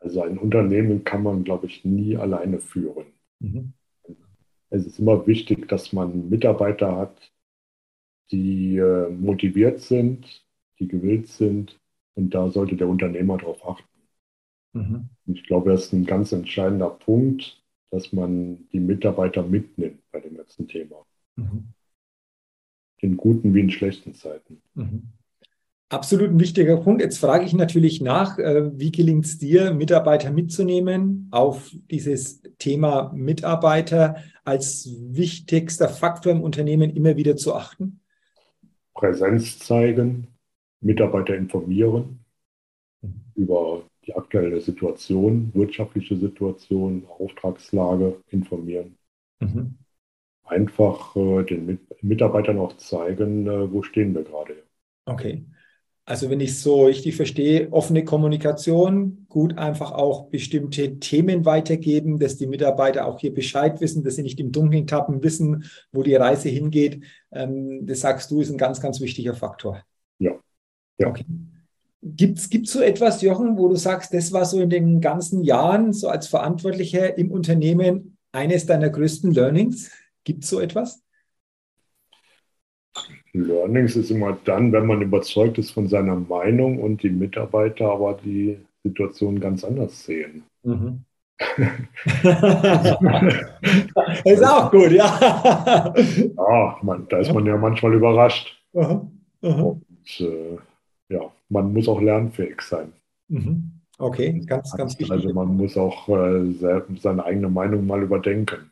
Also 0.00 0.22
ein 0.22 0.38
Unternehmen 0.38 1.04
kann 1.04 1.22
man, 1.22 1.42
glaube 1.42 1.66
ich, 1.66 1.84
nie 1.84 2.16
alleine 2.16 2.60
führen. 2.60 3.06
Mhm. 3.40 3.72
Es 4.70 4.86
ist 4.86 4.98
immer 4.98 5.26
wichtig, 5.26 5.68
dass 5.68 5.92
man 5.92 6.28
Mitarbeiter 6.28 6.96
hat, 6.96 7.32
die 8.30 8.76
äh, 8.76 9.08
motiviert 9.10 9.80
sind, 9.80 10.44
die 10.78 10.88
gewillt 10.88 11.28
sind. 11.28 11.80
Und 12.14 12.34
da 12.34 12.50
sollte 12.50 12.76
der 12.76 12.88
Unternehmer 12.88 13.38
darauf 13.38 13.66
achten. 13.66 13.88
Mhm. 14.72 15.08
Ich 15.26 15.44
glaube, 15.44 15.70
das 15.70 15.86
ist 15.86 15.92
ein 15.92 16.04
ganz 16.04 16.32
entscheidender 16.32 16.90
Punkt, 16.90 17.62
dass 17.90 18.12
man 18.12 18.68
die 18.70 18.80
Mitarbeiter 18.80 19.42
mitnimmt 19.42 20.02
bei 20.10 20.20
dem 20.20 20.36
ganzen 20.36 20.68
Thema. 20.68 21.06
Mhm. 21.36 21.72
In 22.98 23.16
guten 23.16 23.54
wie 23.54 23.60
in 23.60 23.70
schlechten 23.70 24.14
Zeiten. 24.14 24.60
Mhm. 24.74 25.12
Absolut 25.90 26.28
ein 26.28 26.40
wichtiger 26.40 26.76
Punkt. 26.76 27.00
Jetzt 27.00 27.18
frage 27.18 27.46
ich 27.46 27.54
natürlich 27.54 28.02
nach, 28.02 28.38
äh, 28.38 28.78
wie 28.78 28.92
gelingt 28.92 29.24
es 29.24 29.38
dir, 29.38 29.72
Mitarbeiter 29.72 30.30
mitzunehmen, 30.30 31.28
auf 31.30 31.70
dieses 31.90 32.42
Thema 32.58 33.10
Mitarbeiter 33.14 34.16
als 34.44 34.94
wichtigster 35.00 35.88
Faktor 35.88 36.32
im 36.32 36.42
Unternehmen 36.42 36.90
immer 36.90 37.16
wieder 37.16 37.36
zu 37.36 37.54
achten? 37.54 38.00
Präsenz 38.92 39.60
zeigen, 39.60 40.26
Mitarbeiter 40.80 41.34
informieren 41.34 42.22
mhm. 43.00 43.22
über 43.34 43.82
die 44.04 44.14
aktuelle 44.14 44.60
Situation, 44.60 45.50
wirtschaftliche 45.54 46.16
Situation, 46.16 47.06
Auftragslage 47.18 48.20
informieren. 48.28 48.98
Mhm. 49.40 49.78
Einfach 50.44 51.16
äh, 51.16 51.44
den 51.44 51.78
Mitarbeitern 52.02 52.58
auch 52.58 52.76
zeigen, 52.76 53.46
äh, 53.46 53.72
wo 53.72 53.82
stehen 53.82 54.14
wir 54.14 54.24
gerade. 54.24 54.62
Okay. 55.06 55.44
Also 56.08 56.30
wenn 56.30 56.40
ich 56.40 56.52
es 56.52 56.62
so 56.62 56.86
richtig 56.86 57.16
verstehe, 57.16 57.70
offene 57.70 58.02
Kommunikation, 58.02 59.26
gut 59.28 59.58
einfach 59.58 59.92
auch 59.92 60.30
bestimmte 60.30 60.98
Themen 61.00 61.44
weitergeben, 61.44 62.18
dass 62.18 62.38
die 62.38 62.46
Mitarbeiter 62.46 63.04
auch 63.04 63.20
hier 63.20 63.34
Bescheid 63.34 63.78
wissen, 63.82 64.04
dass 64.04 64.16
sie 64.16 64.22
nicht 64.22 64.40
im 64.40 64.50
Dunkeln 64.50 64.86
tappen, 64.86 65.22
wissen, 65.22 65.64
wo 65.92 66.02
die 66.02 66.14
Reise 66.14 66.48
hingeht. 66.48 67.04
Ähm, 67.30 67.84
das 67.84 68.00
sagst 68.00 68.30
du, 68.30 68.40
ist 68.40 68.50
ein 68.50 68.56
ganz, 68.56 68.80
ganz 68.80 69.02
wichtiger 69.02 69.34
Faktor. 69.34 69.82
Ja. 70.18 70.32
ja. 70.96 71.08
Okay. 71.08 71.26
Gibt 72.00 72.38
es 72.38 72.72
so 72.72 72.80
etwas, 72.80 73.20
Jochen, 73.20 73.58
wo 73.58 73.68
du 73.68 73.76
sagst, 73.76 74.14
das 74.14 74.32
war 74.32 74.46
so 74.46 74.62
in 74.62 74.70
den 74.70 75.02
ganzen 75.02 75.44
Jahren, 75.44 75.92
so 75.92 76.08
als 76.08 76.26
Verantwortlicher 76.26 77.18
im 77.18 77.30
Unternehmen, 77.30 78.16
eines 78.32 78.64
deiner 78.64 78.88
größten 78.88 79.30
Learnings? 79.30 79.90
Gibt 80.24 80.44
es 80.44 80.48
so 80.48 80.58
etwas? 80.58 81.02
Learnings 83.32 83.96
ist 83.96 84.10
immer 84.10 84.36
dann, 84.44 84.72
wenn 84.72 84.86
man 84.86 85.02
überzeugt 85.02 85.58
ist 85.58 85.70
von 85.72 85.88
seiner 85.88 86.16
Meinung 86.16 86.78
und 86.78 87.02
die 87.02 87.10
Mitarbeiter 87.10 87.90
aber 87.92 88.18
die 88.24 88.58
Situation 88.84 89.40
ganz 89.40 89.64
anders 89.64 90.04
sehen. 90.04 90.44
Mhm. 90.62 91.04
ist 94.24 94.44
auch 94.44 94.70
gut, 94.72 94.90
ja. 94.90 95.94
ja, 95.94 96.78
man, 96.82 97.06
da 97.08 97.18
ist 97.18 97.32
man 97.32 97.46
ja 97.46 97.56
manchmal 97.56 97.94
überrascht. 97.94 98.60
Und 98.72 99.12
äh, 100.18 100.58
ja, 101.08 101.20
man 101.48 101.72
muss 101.72 101.88
auch 101.88 102.00
lernfähig 102.00 102.60
sein. 102.62 102.92
Mhm. 103.28 103.72
Okay, 103.98 104.40
ganz, 104.46 104.72
ganz 104.76 104.98
wichtig. 104.98 105.12
Also 105.12 105.32
man 105.32 105.56
muss 105.56 105.76
auch 105.76 106.08
äh, 106.08 106.52
seine 107.00 107.24
eigene 107.24 107.48
Meinung 107.48 107.86
mal 107.86 108.02
überdenken. 108.02 108.70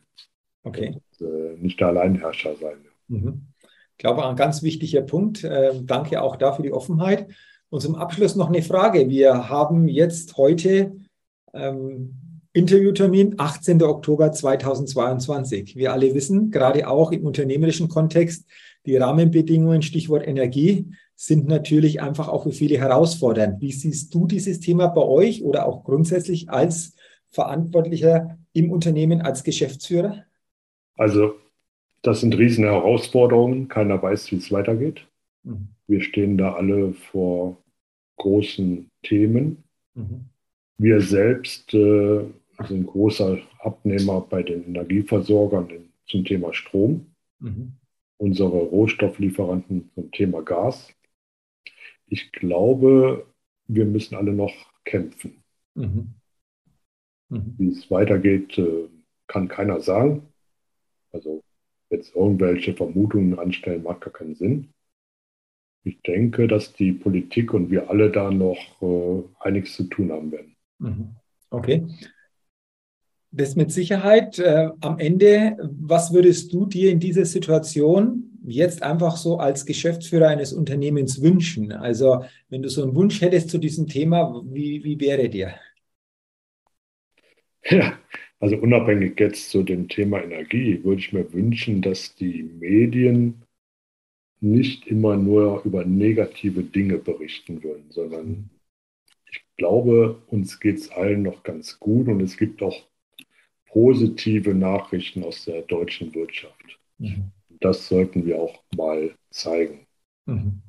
Okay. 0.63 0.97
Und, 1.19 1.27
äh, 1.27 1.57
nicht 1.57 1.79
der 1.79 1.87
Alleinherrscher 1.87 2.55
sein. 2.55 2.77
Mhm. 3.07 3.47
Ich 3.97 4.03
glaube, 4.03 4.23
ein 4.27 4.35
ganz 4.35 4.61
wichtiger 4.61 5.01
Punkt. 5.01 5.43
Ähm, 5.43 5.87
danke 5.87 6.21
auch 6.21 6.35
dafür 6.35 6.61
die 6.61 6.71
Offenheit. 6.71 7.29
Und 7.69 7.81
zum 7.81 7.95
Abschluss 7.95 8.35
noch 8.35 8.47
eine 8.47 8.61
Frage. 8.61 9.09
Wir 9.09 9.49
haben 9.49 9.87
jetzt 9.87 10.37
heute 10.37 10.95
ähm, 11.51 12.15
Interviewtermin 12.53 13.39
18. 13.39 13.81
Oktober 13.81 14.31
2022. 14.31 15.75
Wir 15.77 15.93
alle 15.93 16.13
wissen, 16.13 16.51
gerade 16.51 16.87
auch 16.87 17.11
im 17.11 17.25
unternehmerischen 17.25 17.87
Kontext, 17.89 18.45
die 18.85 18.97
Rahmenbedingungen, 18.97 19.81
Stichwort 19.81 20.27
Energie, 20.27 20.91
sind 21.15 21.47
natürlich 21.47 21.99
einfach 21.99 22.27
auch 22.27 22.43
für 22.43 22.51
viele 22.51 22.77
herausfordernd. 22.77 23.61
Wie 23.61 23.71
siehst 23.71 24.13
du 24.13 24.27
dieses 24.27 24.59
Thema 24.59 24.89
bei 24.89 25.01
euch 25.01 25.43
oder 25.43 25.65
auch 25.65 25.83
grundsätzlich 25.83 26.51
als 26.51 26.93
Verantwortlicher 27.29 28.37
im 28.53 28.71
Unternehmen, 28.71 29.23
als 29.23 29.43
Geschäftsführer? 29.43 30.23
Also 30.95 31.33
das 32.01 32.21
sind 32.21 32.37
riesen 32.37 32.63
Herausforderungen. 32.63 33.67
Keiner 33.67 34.01
weiß, 34.01 34.31
wie 34.31 34.37
es 34.37 34.51
weitergeht. 34.51 35.07
Mhm. 35.43 35.69
Wir 35.87 36.01
stehen 36.01 36.37
da 36.37 36.53
alle 36.53 36.93
vor 36.93 37.57
großen 38.17 38.89
Themen. 39.03 39.63
Mhm. 39.93 40.25
Wir 40.77 41.01
selbst 41.01 41.73
äh, 41.73 42.25
sind 42.67 42.87
großer 42.87 43.39
Abnehmer 43.59 44.21
bei 44.21 44.43
den 44.43 44.65
Energieversorgern 44.65 45.89
zum 46.05 46.25
Thema 46.25 46.53
Strom. 46.53 47.07
Mhm. 47.39 47.73
Unsere 48.17 48.57
Rohstofflieferanten 48.57 49.89
zum 49.93 50.11
Thema 50.11 50.41
Gas. 50.41 50.89
Ich 52.07 52.31
glaube, 52.31 53.27
wir 53.67 53.85
müssen 53.85 54.15
alle 54.15 54.33
noch 54.33 54.53
kämpfen. 54.85 55.43
Mhm. 55.75 56.13
Mhm. 57.29 57.55
Wie 57.57 57.69
es 57.69 57.91
weitergeht, 57.91 58.57
äh, 58.57 58.87
kann 59.27 59.47
keiner 59.47 59.81
sagen. 59.81 60.33
Also 61.11 61.43
jetzt 61.89 62.15
irgendwelche 62.15 62.73
Vermutungen 62.73 63.37
anstellen, 63.39 63.83
macht 63.83 64.01
gar 64.01 64.13
keinen 64.13 64.35
Sinn. 64.35 64.73
Ich 65.83 66.01
denke, 66.01 66.47
dass 66.47 66.73
die 66.73 66.91
Politik 66.91 67.53
und 67.53 67.71
wir 67.71 67.89
alle 67.89 68.11
da 68.11 68.29
noch 68.29 68.57
äh, 68.81 69.23
einiges 69.39 69.73
zu 69.73 69.83
tun 69.85 70.11
haben 70.11 70.31
werden. 70.31 70.55
Mhm. 70.79 71.15
Okay. 71.49 71.87
Das 73.31 73.55
mit 73.55 73.71
Sicherheit. 73.71 74.39
Äh, 74.39 74.69
am 74.81 74.99
Ende, 74.99 75.57
was 75.79 76.13
würdest 76.13 76.51
du 76.53 76.65
dir 76.65 76.91
in 76.91 76.99
dieser 76.99 77.25
Situation 77.25 78.39
jetzt 78.45 78.83
einfach 78.83 79.17
so 79.17 79.37
als 79.37 79.65
Geschäftsführer 79.65 80.27
eines 80.27 80.53
Unternehmens 80.53 81.21
wünschen? 81.21 81.71
Also, 81.71 82.25
wenn 82.49 82.61
du 82.61 82.69
so 82.69 82.83
einen 82.83 82.95
Wunsch 82.95 83.21
hättest 83.21 83.49
zu 83.49 83.57
diesem 83.57 83.87
Thema, 83.87 84.41
wie, 84.45 84.83
wie 84.83 84.99
wäre 84.99 85.29
der? 85.29 85.55
Ja, 87.63 87.97
also 88.39 88.57
unabhängig 88.57 89.19
jetzt 89.19 89.49
zu 89.49 89.63
dem 89.63 89.87
Thema 89.87 90.23
Energie, 90.23 90.83
würde 90.83 90.99
ich 90.99 91.13
mir 91.13 91.31
wünschen, 91.33 91.81
dass 91.81 92.15
die 92.15 92.43
Medien 92.43 93.43
nicht 94.39 94.85
immer 94.87 95.17
nur 95.17 95.63
über 95.65 95.83
negative 95.85 96.63
Dinge 96.63 96.97
berichten 96.97 97.63
würden, 97.63 97.85
sondern 97.89 98.49
ich 99.31 99.43
glaube, 99.57 100.21
uns 100.27 100.59
geht 100.59 100.77
es 100.77 100.91
allen 100.91 101.23
noch 101.23 101.41
ganz 101.43 101.79
gut 101.79 102.07
und 102.07 102.21
es 102.21 102.37
gibt 102.37 102.61
auch 102.61 102.85
positive 103.65 104.53
Nachrichten 104.53 105.23
aus 105.23 105.45
der 105.45 105.63
deutschen 105.63 106.13
Wirtschaft. 106.13 106.79
Mhm. 106.99 107.31
Das 107.59 107.87
sollten 107.87 108.25
wir 108.25 108.39
auch 108.39 108.63
mal 108.75 109.15
zeigen. 109.31 109.87
Mhm. 110.25 110.61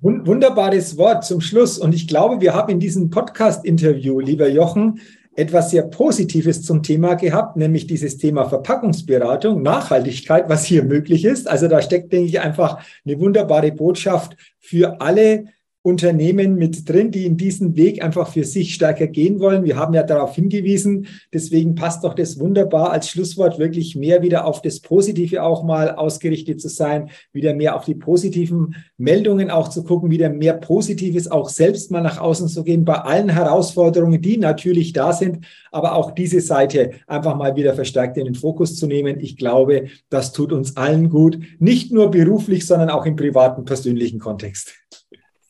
Wunderbares 0.00 0.96
Wort 0.96 1.24
zum 1.24 1.40
Schluss. 1.40 1.76
Und 1.76 1.92
ich 1.92 2.06
glaube, 2.06 2.40
wir 2.40 2.54
haben 2.54 2.70
in 2.70 2.78
diesem 2.78 3.10
Podcast-Interview, 3.10 4.20
lieber 4.20 4.48
Jochen, 4.48 5.00
etwas 5.38 5.70
sehr 5.70 5.82
Positives 5.82 6.62
zum 6.62 6.82
Thema 6.82 7.14
gehabt, 7.14 7.56
nämlich 7.56 7.86
dieses 7.86 8.18
Thema 8.18 8.48
Verpackungsberatung, 8.48 9.62
Nachhaltigkeit, 9.62 10.48
was 10.48 10.64
hier 10.64 10.82
möglich 10.82 11.24
ist. 11.24 11.48
Also 11.48 11.68
da 11.68 11.80
steckt, 11.80 12.12
denke 12.12 12.28
ich, 12.28 12.40
einfach 12.40 12.84
eine 13.06 13.20
wunderbare 13.20 13.70
Botschaft 13.70 14.36
für 14.58 15.00
alle 15.00 15.44
Unternehmen 15.82 16.56
mit 16.56 16.88
drin, 16.88 17.12
die 17.12 17.24
in 17.24 17.36
diesen 17.36 17.76
Weg 17.76 18.02
einfach 18.02 18.28
für 18.28 18.44
sich 18.44 18.74
stärker 18.74 19.06
gehen 19.06 19.38
wollen. 19.38 19.64
Wir 19.64 19.76
haben 19.76 19.94
ja 19.94 20.02
darauf 20.02 20.34
hingewiesen, 20.34 21.06
deswegen 21.32 21.76
passt 21.76 22.02
doch 22.02 22.14
das 22.14 22.40
wunderbar 22.40 22.90
als 22.90 23.08
Schlusswort 23.08 23.58
wirklich 23.58 23.94
mehr 23.94 24.22
wieder 24.22 24.44
auf 24.44 24.60
das 24.60 24.80
Positive 24.80 25.42
auch 25.42 25.62
mal 25.62 25.94
ausgerichtet 25.94 26.60
zu 26.60 26.68
sein, 26.68 27.10
wieder 27.32 27.54
mehr 27.54 27.76
auf 27.76 27.84
die 27.84 27.94
positiven 27.94 28.74
Meldungen 28.96 29.50
auch 29.50 29.68
zu 29.68 29.84
gucken, 29.84 30.10
wieder 30.10 30.30
mehr 30.30 30.54
Positives 30.54 31.30
auch 31.30 31.48
selbst 31.48 31.92
mal 31.92 32.02
nach 32.02 32.18
außen 32.18 32.48
zu 32.48 32.64
gehen 32.64 32.84
bei 32.84 32.96
allen 32.96 33.28
Herausforderungen, 33.28 34.20
die 34.20 34.36
natürlich 34.36 34.92
da 34.92 35.12
sind, 35.12 35.46
aber 35.70 35.94
auch 35.94 36.10
diese 36.10 36.40
Seite 36.40 36.90
einfach 37.06 37.36
mal 37.36 37.54
wieder 37.54 37.74
verstärkt 37.74 38.16
in 38.16 38.24
den 38.24 38.34
Fokus 38.34 38.76
zu 38.76 38.88
nehmen. 38.88 39.20
Ich 39.20 39.36
glaube, 39.36 39.86
das 40.10 40.32
tut 40.32 40.52
uns 40.52 40.76
allen 40.76 41.08
gut, 41.08 41.38
nicht 41.60 41.92
nur 41.92 42.10
beruflich, 42.10 42.66
sondern 42.66 42.90
auch 42.90 43.06
im 43.06 43.14
privaten, 43.14 43.64
persönlichen 43.64 44.18
Kontext. 44.18 44.74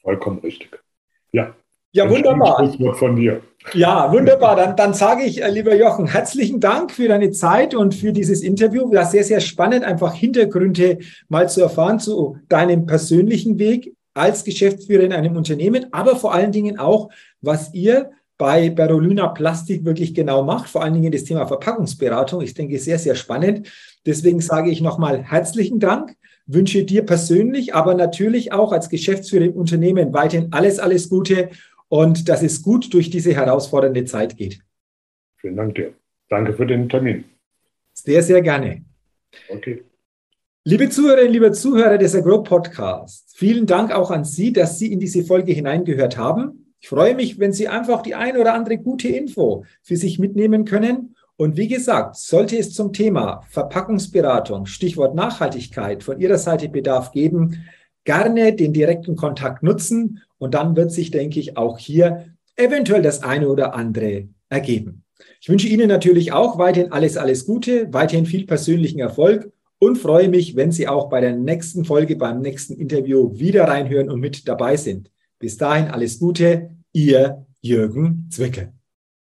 Vollkommen 0.09 0.39
richtig. 0.39 0.71
Ja. 1.33 1.55
Ja, 1.93 2.09
wunderbar. 2.09 2.75
Von 2.95 3.15
dir. 3.15 3.43
Ja, 3.75 4.11
wunderbar. 4.11 4.57
Dann, 4.57 4.75
dann 4.75 4.95
sage 4.95 5.25
ich, 5.25 5.43
äh, 5.43 5.51
lieber 5.51 5.75
Jochen, 5.75 6.07
herzlichen 6.07 6.61
Dank 6.61 6.93
für 6.93 7.09
deine 7.09 7.31
Zeit 7.31 7.75
und 7.75 7.95
für 7.95 8.11
dieses 8.15 8.41
Interview. 8.41 8.91
War 8.91 9.05
sehr, 9.05 9.23
sehr 9.23 9.41
spannend, 9.41 9.85
einfach 9.85 10.15
Hintergründe 10.15 11.01
mal 11.29 11.47
zu 11.51 11.61
erfahren 11.61 12.01
zu 12.01 12.39
deinem 12.49 12.87
persönlichen 12.87 13.59
Weg 13.59 13.95
als 14.15 14.45
Geschäftsführer 14.45 15.03
in 15.03 15.13
einem 15.13 15.37
Unternehmen, 15.37 15.93
aber 15.93 16.17
vor 16.17 16.33
allen 16.33 16.53
Dingen 16.53 16.79
auch, 16.79 17.11
was 17.43 17.75
ihr 17.75 18.11
bei 18.39 18.71
Berolina 18.71 19.29
Plastik 19.29 19.85
wirklich 19.85 20.15
genau 20.15 20.43
macht, 20.43 20.71
vor 20.71 20.83
allen 20.83 20.95
Dingen 20.95 21.13
das 21.13 21.25
Thema 21.25 21.47
Verpackungsberatung. 21.47 22.41
Ich 22.41 22.55
denke, 22.55 22.79
sehr, 22.79 22.99
sehr 22.99 23.15
spannend. 23.15 23.69
Deswegen 24.07 24.41
sage 24.41 24.71
ich 24.71 24.81
nochmal 24.81 25.23
herzlichen 25.23 25.81
Dank 25.81 26.17
wünsche 26.49 26.85
dir 26.85 27.05
persönlich, 27.07 27.75
aber 27.75 27.95
natürlich 27.95 28.53
auch 28.53 28.73
als 28.73 28.89
Geschäftsführer 28.89 29.45
im 29.45 29.53
Unternehmen 29.53 30.13
weiterhin 30.13 30.49
alles, 30.53 30.79
alles 30.81 31.09
Gute 31.09 31.51
und 31.89 32.29
dass 32.29 32.43
es 32.43 32.63
gut 32.63 32.93
durch 32.93 33.11
diese 33.11 33.35
herausfordernde 33.35 34.05
Zeit 34.07 34.37
geht. 34.37 34.61
Vielen 35.37 35.57
Dank 35.57 35.75
dir. 35.77 35.95
Danke 36.29 36.55
für 36.55 36.67
den 36.67 36.89
Termin. 36.89 37.25
Sehr, 37.93 38.23
sehr 38.23 38.43
gerne. 38.43 38.85
Okay. 39.49 39.85
Liebe 40.65 40.89
Zuhörerinnen, 40.89 41.33
liebe 41.33 41.53
Zuhörer 41.53 41.99
des 41.99 42.15
Agro 42.15 42.43
Podcasts, 42.43 43.35
vielen 43.37 43.67
Dank 43.67 43.93
auch 43.93 44.11
an 44.11 44.25
Sie, 44.25 44.53
dass 44.53 44.79
Sie 44.79 44.93
in 44.93 45.01
diese 45.01 45.25
Folge 45.25 45.53
hineingehört 45.53 46.19
haben. 46.19 46.75
Ich 46.81 46.89
freue 46.89 47.15
mich, 47.15 47.39
wenn 47.39 47.53
Sie 47.53 47.69
einfach 47.69 48.03
die 48.03 48.15
ein 48.15 48.37
oder 48.37 48.55
andere 48.55 48.79
gute 48.79 49.09
Info 49.09 49.65
für 49.83 49.97
sich 49.97 50.19
mitnehmen 50.19 50.65
können 50.65 51.15
und 51.41 51.57
wie 51.57 51.69
gesagt, 51.69 52.17
sollte 52.17 52.59
es 52.59 52.75
zum 52.75 52.93
Thema 52.93 53.45
Verpackungsberatung, 53.51 54.67
Stichwort 54.67 55.15
Nachhaltigkeit 55.15 56.03
von 56.03 56.19
Ihrer 56.21 56.37
Seite 56.37 56.69
Bedarf 56.69 57.13
geben, 57.13 57.63
gerne 58.03 58.53
den 58.57 58.73
direkten 58.73 59.15
Kontakt 59.15 59.63
nutzen 59.63 60.21
und 60.39 60.55
dann 60.55 60.75
wird 60.75 60.91
sich, 60.91 61.13
denke 61.13 61.39
ich, 61.39 61.57
auch 61.57 61.79
hier 61.79 62.35
eventuell 62.57 63.03
das 63.03 63.23
eine 63.23 63.49
oder 63.49 63.77
andere 63.77 64.27
ergeben. 64.49 65.05
Ich 65.41 65.49
wünsche 65.49 65.69
Ihnen 65.69 65.87
natürlich 65.87 66.33
auch 66.33 66.59
weiterhin 66.59 66.91
alles, 66.91 67.17
alles 67.17 67.47
Gute, 67.47 67.93
weiterhin 67.93 68.27
viel 68.27 68.45
persönlichen 68.45 68.99
Erfolg 68.99 69.53
und 69.79 69.97
freue 69.97 70.29
mich, 70.29 70.57
wenn 70.57 70.73
Sie 70.73 70.89
auch 70.89 71.09
bei 71.09 71.21
der 71.21 71.37
nächsten 71.37 71.85
Folge, 71.85 72.17
beim 72.17 72.41
nächsten 72.41 72.75
Interview 72.75 73.39
wieder 73.39 73.69
reinhören 73.69 74.11
und 74.11 74.19
mit 74.19 74.49
dabei 74.49 74.77
sind. 74.77 75.13
Bis 75.39 75.57
dahin 75.57 75.87
alles 75.87 76.19
Gute, 76.19 76.71
Ihr 76.93 77.47
Jürgen 77.61 78.27
Zwickel. 78.29 78.73